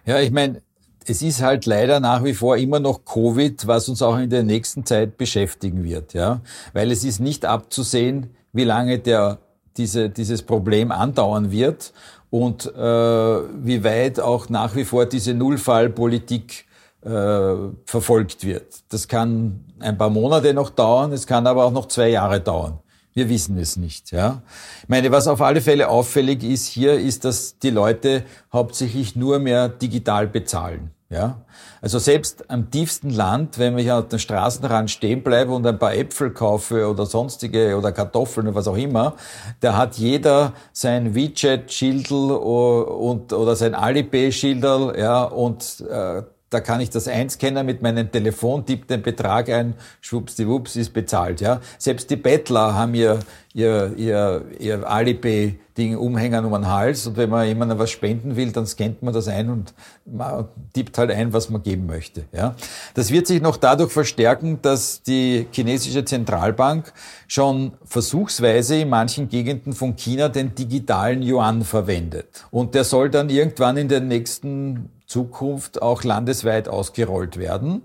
Ja, 0.04 0.20
ich 0.20 0.30
meine, 0.30 0.60
es 1.06 1.22
ist 1.22 1.40
halt 1.40 1.64
leider 1.64 2.00
nach 2.00 2.22
wie 2.22 2.34
vor 2.34 2.58
immer 2.58 2.80
noch 2.80 3.06
Covid, 3.06 3.66
was 3.66 3.88
uns 3.88 4.02
auch 4.02 4.18
in 4.18 4.28
der 4.28 4.42
nächsten 4.42 4.84
Zeit 4.84 5.16
beschäftigen 5.16 5.84
wird, 5.84 6.12
ja, 6.12 6.42
weil 6.74 6.90
es 6.90 7.02
ist 7.02 7.18
nicht 7.18 7.46
abzusehen, 7.46 8.36
wie 8.52 8.64
lange 8.64 8.98
der 8.98 9.38
diese, 9.78 10.10
dieses 10.10 10.42
Problem 10.42 10.92
andauern 10.92 11.50
wird 11.50 11.94
und 12.28 12.66
äh, 12.66 12.78
wie 12.78 13.82
weit 13.84 14.20
auch 14.20 14.50
nach 14.50 14.76
wie 14.76 14.84
vor 14.84 15.06
diese 15.06 15.32
Nullfallpolitik 15.32 16.66
äh, 17.04 17.54
verfolgt 17.84 18.44
wird. 18.44 18.82
Das 18.88 19.08
kann 19.08 19.64
ein 19.80 19.98
paar 19.98 20.10
Monate 20.10 20.54
noch 20.54 20.70
dauern, 20.70 21.12
es 21.12 21.26
kann 21.26 21.46
aber 21.46 21.64
auch 21.64 21.72
noch 21.72 21.86
zwei 21.86 22.08
Jahre 22.08 22.40
dauern. 22.40 22.78
Wir 23.12 23.28
wissen 23.28 23.56
es 23.58 23.76
nicht. 23.76 24.10
Ja, 24.10 24.42
ich 24.82 24.88
meine, 24.88 25.12
was 25.12 25.28
auf 25.28 25.40
alle 25.40 25.60
Fälle 25.60 25.88
auffällig 25.88 26.42
ist 26.42 26.66
hier, 26.66 26.98
ist, 26.98 27.24
dass 27.24 27.58
die 27.58 27.70
Leute 27.70 28.24
hauptsächlich 28.52 29.14
nur 29.14 29.38
mehr 29.38 29.68
digital 29.68 30.26
bezahlen. 30.26 30.90
Ja, 31.10 31.42
also 31.80 32.00
selbst 32.00 32.50
am 32.50 32.70
tiefsten 32.72 33.10
Land, 33.10 33.58
wenn 33.58 33.78
ich 33.78 33.92
an 33.92 34.08
den 34.08 34.18
Straßenrand 34.18 34.90
stehen 34.90 35.22
bleibe 35.22 35.52
und 35.52 35.64
ein 35.64 35.78
paar 35.78 35.94
Äpfel 35.94 36.32
kaufe 36.32 36.88
oder 36.88 37.06
sonstige 37.06 37.76
oder 37.76 37.92
Kartoffeln 37.92 38.48
oder 38.48 38.56
was 38.56 38.66
auch 38.66 38.76
immer, 38.76 39.14
da 39.60 39.76
hat 39.76 39.96
jeder 39.96 40.54
sein 40.72 41.14
WeChat-Schildel 41.14 42.32
und 42.32 43.32
oder 43.32 43.54
sein 43.54 43.76
Alipay-Schildel, 43.76 44.98
ja, 44.98 45.22
und 45.22 45.84
äh, 45.88 46.22
da 46.54 46.60
kann 46.60 46.80
ich 46.80 46.88
das 46.88 47.08
einscannen 47.08 47.66
mit 47.66 47.82
meinem 47.82 48.12
Telefon, 48.12 48.64
tippe 48.64 48.86
den 48.86 49.02
Betrag 49.02 49.48
ein, 49.48 49.74
schwuppsdiwupps, 50.00 50.76
ist 50.76 50.92
bezahlt. 50.92 51.40
Ja? 51.40 51.60
Selbst 51.78 52.08
die 52.10 52.16
Bettler 52.16 52.74
haben 52.74 52.94
ihr, 52.94 53.18
ihr, 53.52 53.92
ihr, 53.96 54.44
ihr 54.60 54.88
Alipay-Ding 54.88 55.96
umhängen 55.96 56.44
um 56.44 56.52
den 56.52 56.68
Hals 56.68 57.08
und 57.08 57.16
wenn 57.16 57.28
man 57.28 57.48
jemandem 57.48 57.80
was 57.80 57.90
spenden 57.90 58.36
will, 58.36 58.52
dann 58.52 58.66
scannt 58.66 59.02
man 59.02 59.12
das 59.12 59.26
ein 59.26 59.50
und 59.50 59.74
man 60.04 60.46
tippt 60.72 60.96
halt 60.96 61.10
ein, 61.10 61.32
was 61.32 61.50
man 61.50 61.60
geben 61.60 61.86
möchte. 61.86 62.26
Ja? 62.30 62.54
Das 62.94 63.10
wird 63.10 63.26
sich 63.26 63.42
noch 63.42 63.56
dadurch 63.56 63.90
verstärken, 63.90 64.60
dass 64.62 65.02
die 65.02 65.48
chinesische 65.50 66.04
Zentralbank 66.04 66.92
schon 67.26 67.72
versuchsweise 67.84 68.76
in 68.76 68.90
manchen 68.90 69.28
Gegenden 69.28 69.72
von 69.72 69.96
China 69.96 70.28
den 70.28 70.54
digitalen 70.54 71.20
Yuan 71.20 71.64
verwendet. 71.64 72.28
Und 72.52 72.76
der 72.76 72.84
soll 72.84 73.10
dann 73.10 73.28
irgendwann 73.28 73.76
in 73.76 73.88
den 73.88 74.06
nächsten 74.06 74.90
Zukunft 75.06 75.82
auch 75.82 76.04
landesweit 76.04 76.68
ausgerollt 76.68 77.38
werden, 77.38 77.82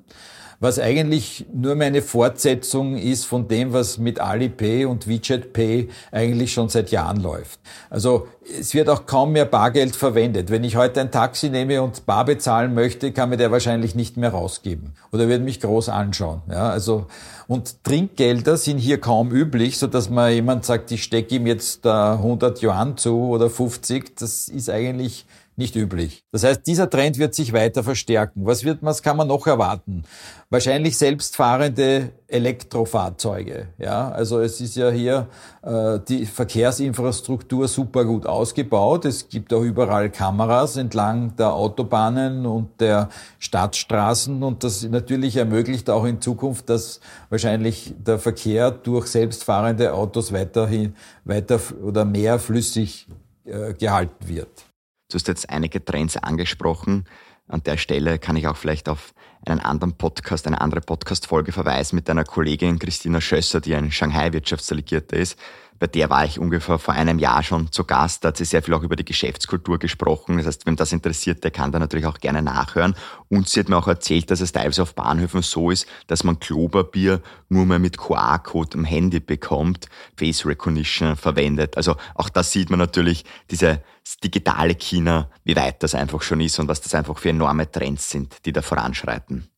was 0.60 0.78
eigentlich 0.78 1.46
nur 1.54 1.76
mehr 1.76 1.88
eine 1.88 2.02
Fortsetzung 2.02 2.98
ist 2.98 3.26
von 3.26 3.48
dem, 3.48 3.72
was 3.72 3.98
mit 3.98 4.20
Alipay 4.20 4.86
und 4.86 5.08
WeChat 5.08 5.54
Pay 5.54 5.90
eigentlich 6.12 6.52
schon 6.52 6.68
seit 6.68 6.92
Jahren 6.92 7.22
läuft. 7.22 7.60
Also 7.90 8.28
es 8.60 8.74
wird 8.74 8.90
auch 8.90 9.06
kaum 9.06 9.32
mehr 9.32 9.46
Bargeld 9.46 9.96
verwendet. 9.96 10.50
Wenn 10.50 10.66
ich 10.66 10.76
heute 10.76 11.00
ein 11.00 11.12
Taxi 11.12 11.50
nehme 11.50 11.82
und 11.82 12.06
bar 12.06 12.26
bezahlen 12.26 12.74
möchte, 12.74 13.14
kann 13.14 13.30
mir 13.30 13.38
der 13.38 13.52
wahrscheinlich 13.52 13.96
nicht 13.96 14.18
mehr 14.18 14.32
rausgeben 14.32 14.96
oder 15.14 15.30
wird 15.30 15.44
mich 15.44 15.62
groß 15.62 15.88
anschauen. 15.90 16.42
Ja, 16.50 16.70
also 16.70 17.08
und 17.48 17.84
Trinkgelder 17.84 18.58
sind 18.58 18.80
hier 18.80 19.00
kaum 19.00 19.32
üblich, 19.32 19.80
so 19.80 19.88
dass 19.88 20.10
man 20.10 20.32
jemand 20.32 20.66
sagt, 20.66 20.92
ich 20.92 21.04
stecke 21.04 21.36
ihm 21.36 21.48
jetzt 21.48 21.86
100 21.88 22.62
Yuan 22.62 22.98
zu 22.98 23.30
oder 23.30 23.50
50. 23.50 24.18
Das 24.18 24.50
ist 24.50 24.70
eigentlich 24.70 25.26
nicht 25.60 25.76
üblich. 25.76 26.24
Das 26.32 26.44
heißt, 26.44 26.66
dieser 26.66 26.90
Trend 26.90 27.20
wird 27.20 27.36
sich 27.36 27.54
weiter 27.54 27.84
verstärken. 27.84 28.46
Was 28.46 28.64
wird, 28.64 28.80
was 28.82 29.04
kann 29.04 29.18
man 29.18 29.28
noch 29.28 29.46
erwarten? 29.46 30.04
Wahrscheinlich 30.50 30.98
selbstfahrende 30.98 32.10
Elektrofahrzeuge. 32.28 33.68
Ja, 33.78 34.10
also 34.10 34.40
es 34.40 34.60
ist 34.62 34.76
ja 34.76 34.90
hier 34.90 35.28
äh, 35.62 36.00
die 36.08 36.26
Verkehrsinfrastruktur 36.26 37.68
super 37.68 38.06
gut 38.06 38.26
ausgebaut. 38.26 39.06
Es 39.06 39.30
gibt 39.30 39.54
auch 39.54 39.62
überall 39.62 40.10
Kameras 40.10 40.78
entlang 40.78 41.36
der 41.36 41.54
Autobahnen 41.54 42.46
und 42.48 42.82
der 42.82 43.10
Stadtstraßen 43.38 44.42
und 44.42 44.64
das 44.64 44.84
natürlich 44.84 45.36
ermöglicht 45.36 45.90
auch 45.90 46.06
in 46.06 46.22
Zukunft, 46.22 46.70
dass 46.70 47.02
wahrscheinlich 47.30 47.94
der 48.00 48.18
Verkehr 48.18 48.72
durch 48.72 49.08
selbstfahrende 49.08 49.94
Autos 49.94 50.32
weiterhin 50.32 50.96
weiter 51.26 51.60
oder 51.84 52.06
mehr 52.06 52.40
flüssig 52.40 53.08
äh, 53.46 53.74
gehalten 53.74 54.28
wird. 54.28 54.69
Du 55.10 55.16
hast 55.16 55.28
jetzt 55.28 55.50
einige 55.50 55.84
Trends 55.84 56.18
angesprochen. 56.18 57.06
An 57.48 57.64
der 57.64 57.78
Stelle 57.78 58.20
kann 58.20 58.36
ich 58.36 58.48
auch 58.48 58.58
vielleicht 58.58 58.88
auf 58.88 59.16
einen 59.44 59.60
anderen 59.60 59.98
Podcast, 59.98 60.46
eine 60.46 60.62
andere 60.62 60.82
Podcast-Folge 60.82 61.52
verweisen 61.52 61.96
mit 61.96 62.08
deiner 62.08 62.24
Kollegin 62.24 62.78
Christina 62.78 63.20
Schösser, 63.20 63.60
die 63.60 63.74
ein 63.74 63.92
Shanghai-Wirtschaftsdelegierter 63.92 65.18
ist. 65.18 65.40
Bei 65.80 65.88
der 65.88 66.10
war 66.10 66.26
ich 66.26 66.40
ungefähr 66.40 66.78
vor 66.78 66.94
einem 66.94 67.20
Jahr 67.20 67.42
schon 67.42 67.72
zu 67.72 67.86
Gast. 67.86 68.24
Da 68.24 68.30
hat 68.30 68.38
sie 68.38 68.46
sehr 68.46 68.62
viel 68.62 68.74
auch 68.74 68.84
über 68.84 68.98
die 68.98 69.06
Geschäftskultur 69.06 69.80
gesprochen. 69.80 70.38
Das 70.38 70.46
heißt, 70.46 70.66
wenn 70.66 70.76
das 70.76 70.92
interessiert, 70.92 71.44
der 71.44 71.52
kann 71.52 71.72
da 71.72 71.80
natürlich 71.80 72.06
auch 72.06 72.20
gerne 72.20 72.42
nachhören. 72.42 72.96
Und 73.30 73.48
sie 73.48 73.62
hat 73.62 73.70
mir 73.70 73.78
auch 73.78 73.88
erzählt, 73.88 74.30
dass 74.30 74.42
es 74.42 74.52
teilweise 74.52 74.82
auf 74.82 74.94
Bahnhöfen 74.94 75.42
so 75.42 75.72
ist, 75.72 75.88
dass 76.08 76.24
man 76.24 76.40
Klopapier 76.40 77.22
nur 77.48 77.66
mal 77.66 77.80
mit 77.80 77.98
QR-Code 77.98 78.78
am 78.78 78.84
Handy 78.84 79.20
bekommt, 79.20 79.88
Face 80.18 80.46
Recognition 80.46 81.16
verwendet. 81.16 81.78
Also 81.78 81.96
auch 82.16 82.30
da 82.30 82.44
sieht 82.44 82.70
man 82.70 82.80
natürlich 82.80 83.24
diese 83.50 83.82
digitale 84.24 84.76
China, 84.76 85.30
wie 85.44 85.56
weit 85.56 85.82
das 85.82 85.96
einfach 85.96 86.22
schon 86.22 86.42
ist 86.42 86.60
und 86.60 86.68
was 86.68 86.82
das 86.82 86.94
einfach 86.94 87.18
für 87.18 87.30
enorme 87.30 87.72
Trends 87.72 88.10
sind, 88.10 88.46
die 88.46 88.52
da 88.52 88.62
voranschreiten. 88.62 89.50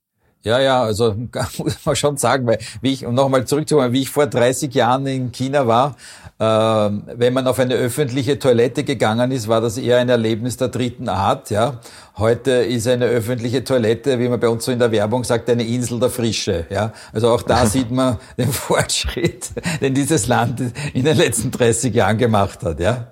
Ja, 0.43 0.59
ja, 0.59 0.81
also 0.81 1.15
muss 1.57 1.85
man 1.85 1.95
schon 1.95 2.17
sagen, 2.17 2.47
weil 2.47 2.57
wie 2.81 2.93
ich, 2.93 3.05
um 3.05 3.13
nochmal 3.13 3.45
zurückzukommen, 3.45 3.93
wie 3.93 4.01
ich 4.01 4.09
vor 4.09 4.25
30 4.25 4.73
Jahren 4.73 5.05
in 5.05 5.31
China 5.31 5.67
war, 5.67 5.95
äh, 6.39 6.43
wenn 6.43 7.33
man 7.33 7.45
auf 7.45 7.59
eine 7.59 7.75
öffentliche 7.75 8.39
Toilette 8.39 8.83
gegangen 8.83 9.29
ist, 9.31 9.47
war 9.47 9.61
das 9.61 9.77
eher 9.77 9.99
ein 9.99 10.09
Erlebnis 10.09 10.57
der 10.57 10.69
dritten 10.69 11.09
Art. 11.09 11.51
Ja, 11.51 11.79
heute 12.17 12.51
ist 12.51 12.87
eine 12.87 13.05
öffentliche 13.05 13.63
Toilette, 13.63 14.17
wie 14.17 14.27
man 14.27 14.39
bei 14.39 14.49
uns 14.49 14.65
so 14.65 14.71
in 14.71 14.79
der 14.79 14.91
Werbung 14.91 15.23
sagt, 15.23 15.47
eine 15.47 15.63
Insel 15.63 15.99
der 15.99 16.09
Frische. 16.09 16.65
Ja, 16.71 16.91
also 17.13 17.29
auch 17.29 17.43
da 17.43 17.65
sieht 17.67 17.91
man 17.91 18.17
den 18.39 18.51
Fortschritt, 18.51 19.51
den 19.81 19.93
dieses 19.93 20.25
Land 20.25 20.59
in 20.95 21.05
den 21.05 21.17
letzten 21.17 21.51
30 21.51 21.93
Jahren 21.93 22.17
gemacht 22.17 22.63
hat. 22.63 22.79
Ja. 22.79 23.09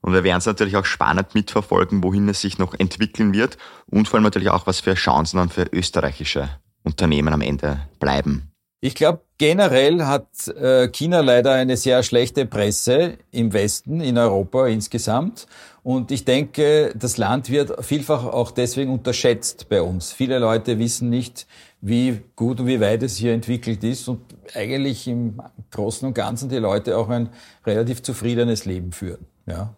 Und 0.00 0.12
wir 0.12 0.24
werden 0.24 0.38
es 0.38 0.46
natürlich 0.46 0.76
auch 0.76 0.84
spannend 0.84 1.34
mitverfolgen, 1.34 2.02
wohin 2.02 2.28
es 2.28 2.40
sich 2.40 2.58
noch 2.58 2.74
entwickeln 2.74 3.32
wird 3.32 3.56
und 3.86 4.08
vor 4.08 4.16
allem 4.16 4.24
natürlich 4.24 4.50
auch, 4.50 4.66
was 4.66 4.80
für 4.80 4.94
Chancen 4.94 5.36
dann 5.36 5.48
für 5.48 5.66
österreichische 5.72 6.50
Unternehmen 6.84 7.32
am 7.32 7.40
Ende 7.40 7.80
bleiben. 7.98 8.50
Ich 8.80 8.94
glaube, 8.94 9.22
generell 9.38 10.04
hat 10.04 10.46
äh, 10.48 10.88
China 10.88 11.20
leider 11.20 11.52
eine 11.52 11.78
sehr 11.78 12.02
schlechte 12.02 12.44
Presse 12.44 13.16
im 13.30 13.54
Westen, 13.54 14.02
in 14.02 14.18
Europa 14.18 14.66
insgesamt. 14.66 15.46
Und 15.82 16.10
ich 16.10 16.26
denke, 16.26 16.92
das 16.94 17.16
Land 17.16 17.48
wird 17.48 17.82
vielfach 17.82 18.24
auch 18.24 18.50
deswegen 18.50 18.92
unterschätzt 18.92 19.70
bei 19.70 19.80
uns. 19.80 20.12
Viele 20.12 20.38
Leute 20.38 20.78
wissen 20.78 21.08
nicht, 21.08 21.46
wie 21.80 22.20
gut 22.36 22.60
und 22.60 22.66
wie 22.66 22.80
weit 22.80 23.02
es 23.02 23.16
hier 23.16 23.32
entwickelt 23.32 23.82
ist 23.84 24.06
und 24.06 24.20
eigentlich 24.54 25.08
im 25.08 25.40
Großen 25.70 26.06
und 26.06 26.12
Ganzen 26.12 26.50
die 26.50 26.56
Leute 26.56 26.98
auch 26.98 27.08
ein 27.08 27.30
relativ 27.64 28.02
zufriedenes 28.02 28.66
Leben 28.66 28.92
führen. 28.92 29.24
Ja. 29.46 29.74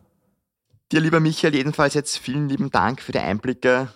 Dir, 0.91 1.01
lieber 1.01 1.21
Michael, 1.21 1.55
jedenfalls 1.55 1.95
jetzt 1.95 2.19
vielen 2.19 2.49
lieben 2.49 2.71
Dank 2.71 3.01
für 3.01 3.13
die 3.13 3.19
Einblicke 3.19 3.89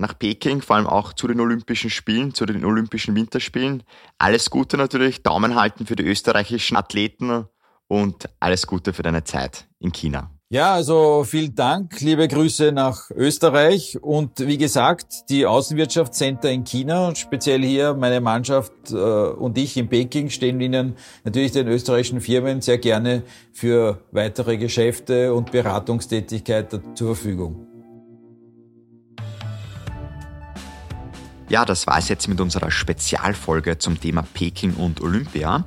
nach 0.00 0.18
Peking, 0.18 0.62
vor 0.62 0.76
allem 0.76 0.86
auch 0.86 1.12
zu 1.12 1.28
den 1.28 1.40
Olympischen 1.40 1.90
Spielen, 1.90 2.34
zu 2.34 2.46
den 2.46 2.64
Olympischen 2.64 3.14
Winterspielen. 3.14 3.82
Alles 4.18 4.50
Gute 4.50 4.76
natürlich, 4.76 5.22
Daumen 5.22 5.54
halten 5.54 5.86
für 5.86 5.96
die 5.96 6.04
österreichischen 6.04 6.76
Athleten 6.76 7.46
und 7.86 8.28
alles 8.40 8.66
Gute 8.66 8.92
für 8.92 9.02
deine 9.02 9.24
Zeit 9.24 9.68
in 9.78 9.92
China. 9.92 10.30
Ja, 10.52 10.74
also 10.74 11.22
vielen 11.24 11.54
Dank, 11.54 12.00
liebe 12.00 12.26
Grüße 12.26 12.72
nach 12.72 13.08
Österreich 13.10 14.02
und 14.02 14.40
wie 14.40 14.58
gesagt, 14.58 15.30
die 15.30 15.46
Außenwirtschaftscenter 15.46 16.50
in 16.50 16.64
China, 16.64 17.14
speziell 17.14 17.62
hier 17.62 17.94
meine 17.94 18.20
Mannschaft 18.20 18.72
äh, 18.90 18.96
und 18.96 19.56
ich 19.58 19.76
in 19.76 19.88
Peking 19.88 20.28
stehen 20.28 20.60
Ihnen 20.60 20.96
natürlich 21.22 21.52
den 21.52 21.68
österreichischen 21.68 22.20
Firmen 22.20 22.62
sehr 22.62 22.78
gerne 22.78 23.22
für 23.52 24.00
weitere 24.10 24.56
Geschäfte 24.56 25.32
und 25.32 25.52
Beratungstätigkeit 25.52 26.80
zur 26.96 27.14
Verfügung. 27.14 27.69
Ja, 31.50 31.64
das 31.64 31.88
war 31.88 31.98
es 31.98 32.08
jetzt 32.08 32.28
mit 32.28 32.40
unserer 32.40 32.70
Spezialfolge 32.70 33.76
zum 33.76 34.00
Thema 34.00 34.22
Peking 34.22 34.74
und 34.74 35.00
Olympia. 35.00 35.64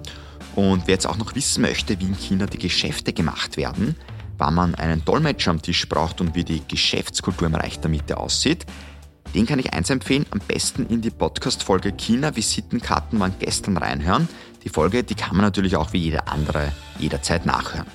Und 0.56 0.88
wer 0.88 0.94
jetzt 0.94 1.06
auch 1.06 1.18
noch 1.18 1.36
wissen 1.36 1.62
möchte, 1.62 2.00
wie 2.00 2.06
in 2.06 2.16
China 2.16 2.46
die 2.46 2.58
Geschäfte 2.58 3.12
gemacht 3.12 3.58
werden, 3.58 3.98
wann 4.38 4.54
man 4.54 4.76
einen 4.76 5.04
Dolmetscher 5.04 5.52
am 5.52 5.62
Tisch 5.62 5.90
braucht 5.90 6.22
und 6.22 6.36
wie 6.36 6.46
die 6.46 6.62
Geschäftskultur 6.66 7.48
im 7.48 7.56
Reich 7.56 7.82
der 7.82 7.90
Mitte 7.90 8.16
aussieht, 8.16 8.66
den 9.36 9.46
kann 9.46 9.60
ich 9.60 9.74
eins 9.74 9.90
empfehlen, 9.90 10.26
am 10.32 10.40
besten 10.40 10.86
in 10.86 11.02
die 11.02 11.10
Podcast-Folge 11.10 11.92
China 11.92 12.34
Visitenkarten 12.34 13.20
waren 13.20 13.36
gestern 13.40 13.76
reinhören. 13.76 14.30
Die 14.64 14.70
Folge, 14.70 15.04
die 15.04 15.16
kann 15.16 15.36
man 15.36 15.44
natürlich 15.44 15.76
auch 15.76 15.92
wie 15.92 15.98
jede 15.98 16.28
andere 16.28 16.72
jederzeit 16.98 17.46
nachhören. 17.46 17.88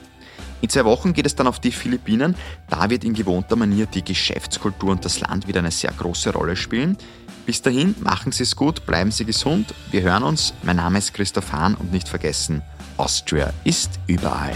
In 0.61 0.69
zwei 0.69 0.85
Wochen 0.85 1.15
geht 1.15 1.25
es 1.25 1.37
dann 1.37 1.47
auf 1.47 1.61
die 1.61 1.71
Philippinen. 1.71 2.35
Da 2.69 2.91
wird 2.91 3.05
in 3.05 3.15
gewohnter 3.15 3.57
Manier 3.57 3.87
die 3.87 4.05
Geschäftskultur 4.05 4.91
und 4.91 5.05
das 5.07 5.21
Land 5.21 5.47
wieder 5.47 5.61
eine 5.61 5.71
sehr 5.71 5.93
große 5.93 6.33
Rolle 6.33 6.57
spielen. 6.57 6.99
Bis 7.49 7.63
dahin, 7.63 7.95
machen 8.01 8.31
Sie 8.31 8.43
es 8.43 8.57
gut, 8.57 8.85
bleiben 8.85 9.11
Sie 9.11 9.25
gesund. 9.25 9.73
Wir 9.91 10.03
hören 10.03 10.23
uns. 10.23 10.53
Mein 10.65 10.77
Name 10.77 10.99
ist 10.99 11.15
Christoph 11.15 11.51
Hahn 11.51 11.77
und 11.77 11.91
nicht 11.91 12.07
vergessen, 12.07 12.61
Austria 12.99 13.55
ist 13.65 13.89
überall. 14.07 14.53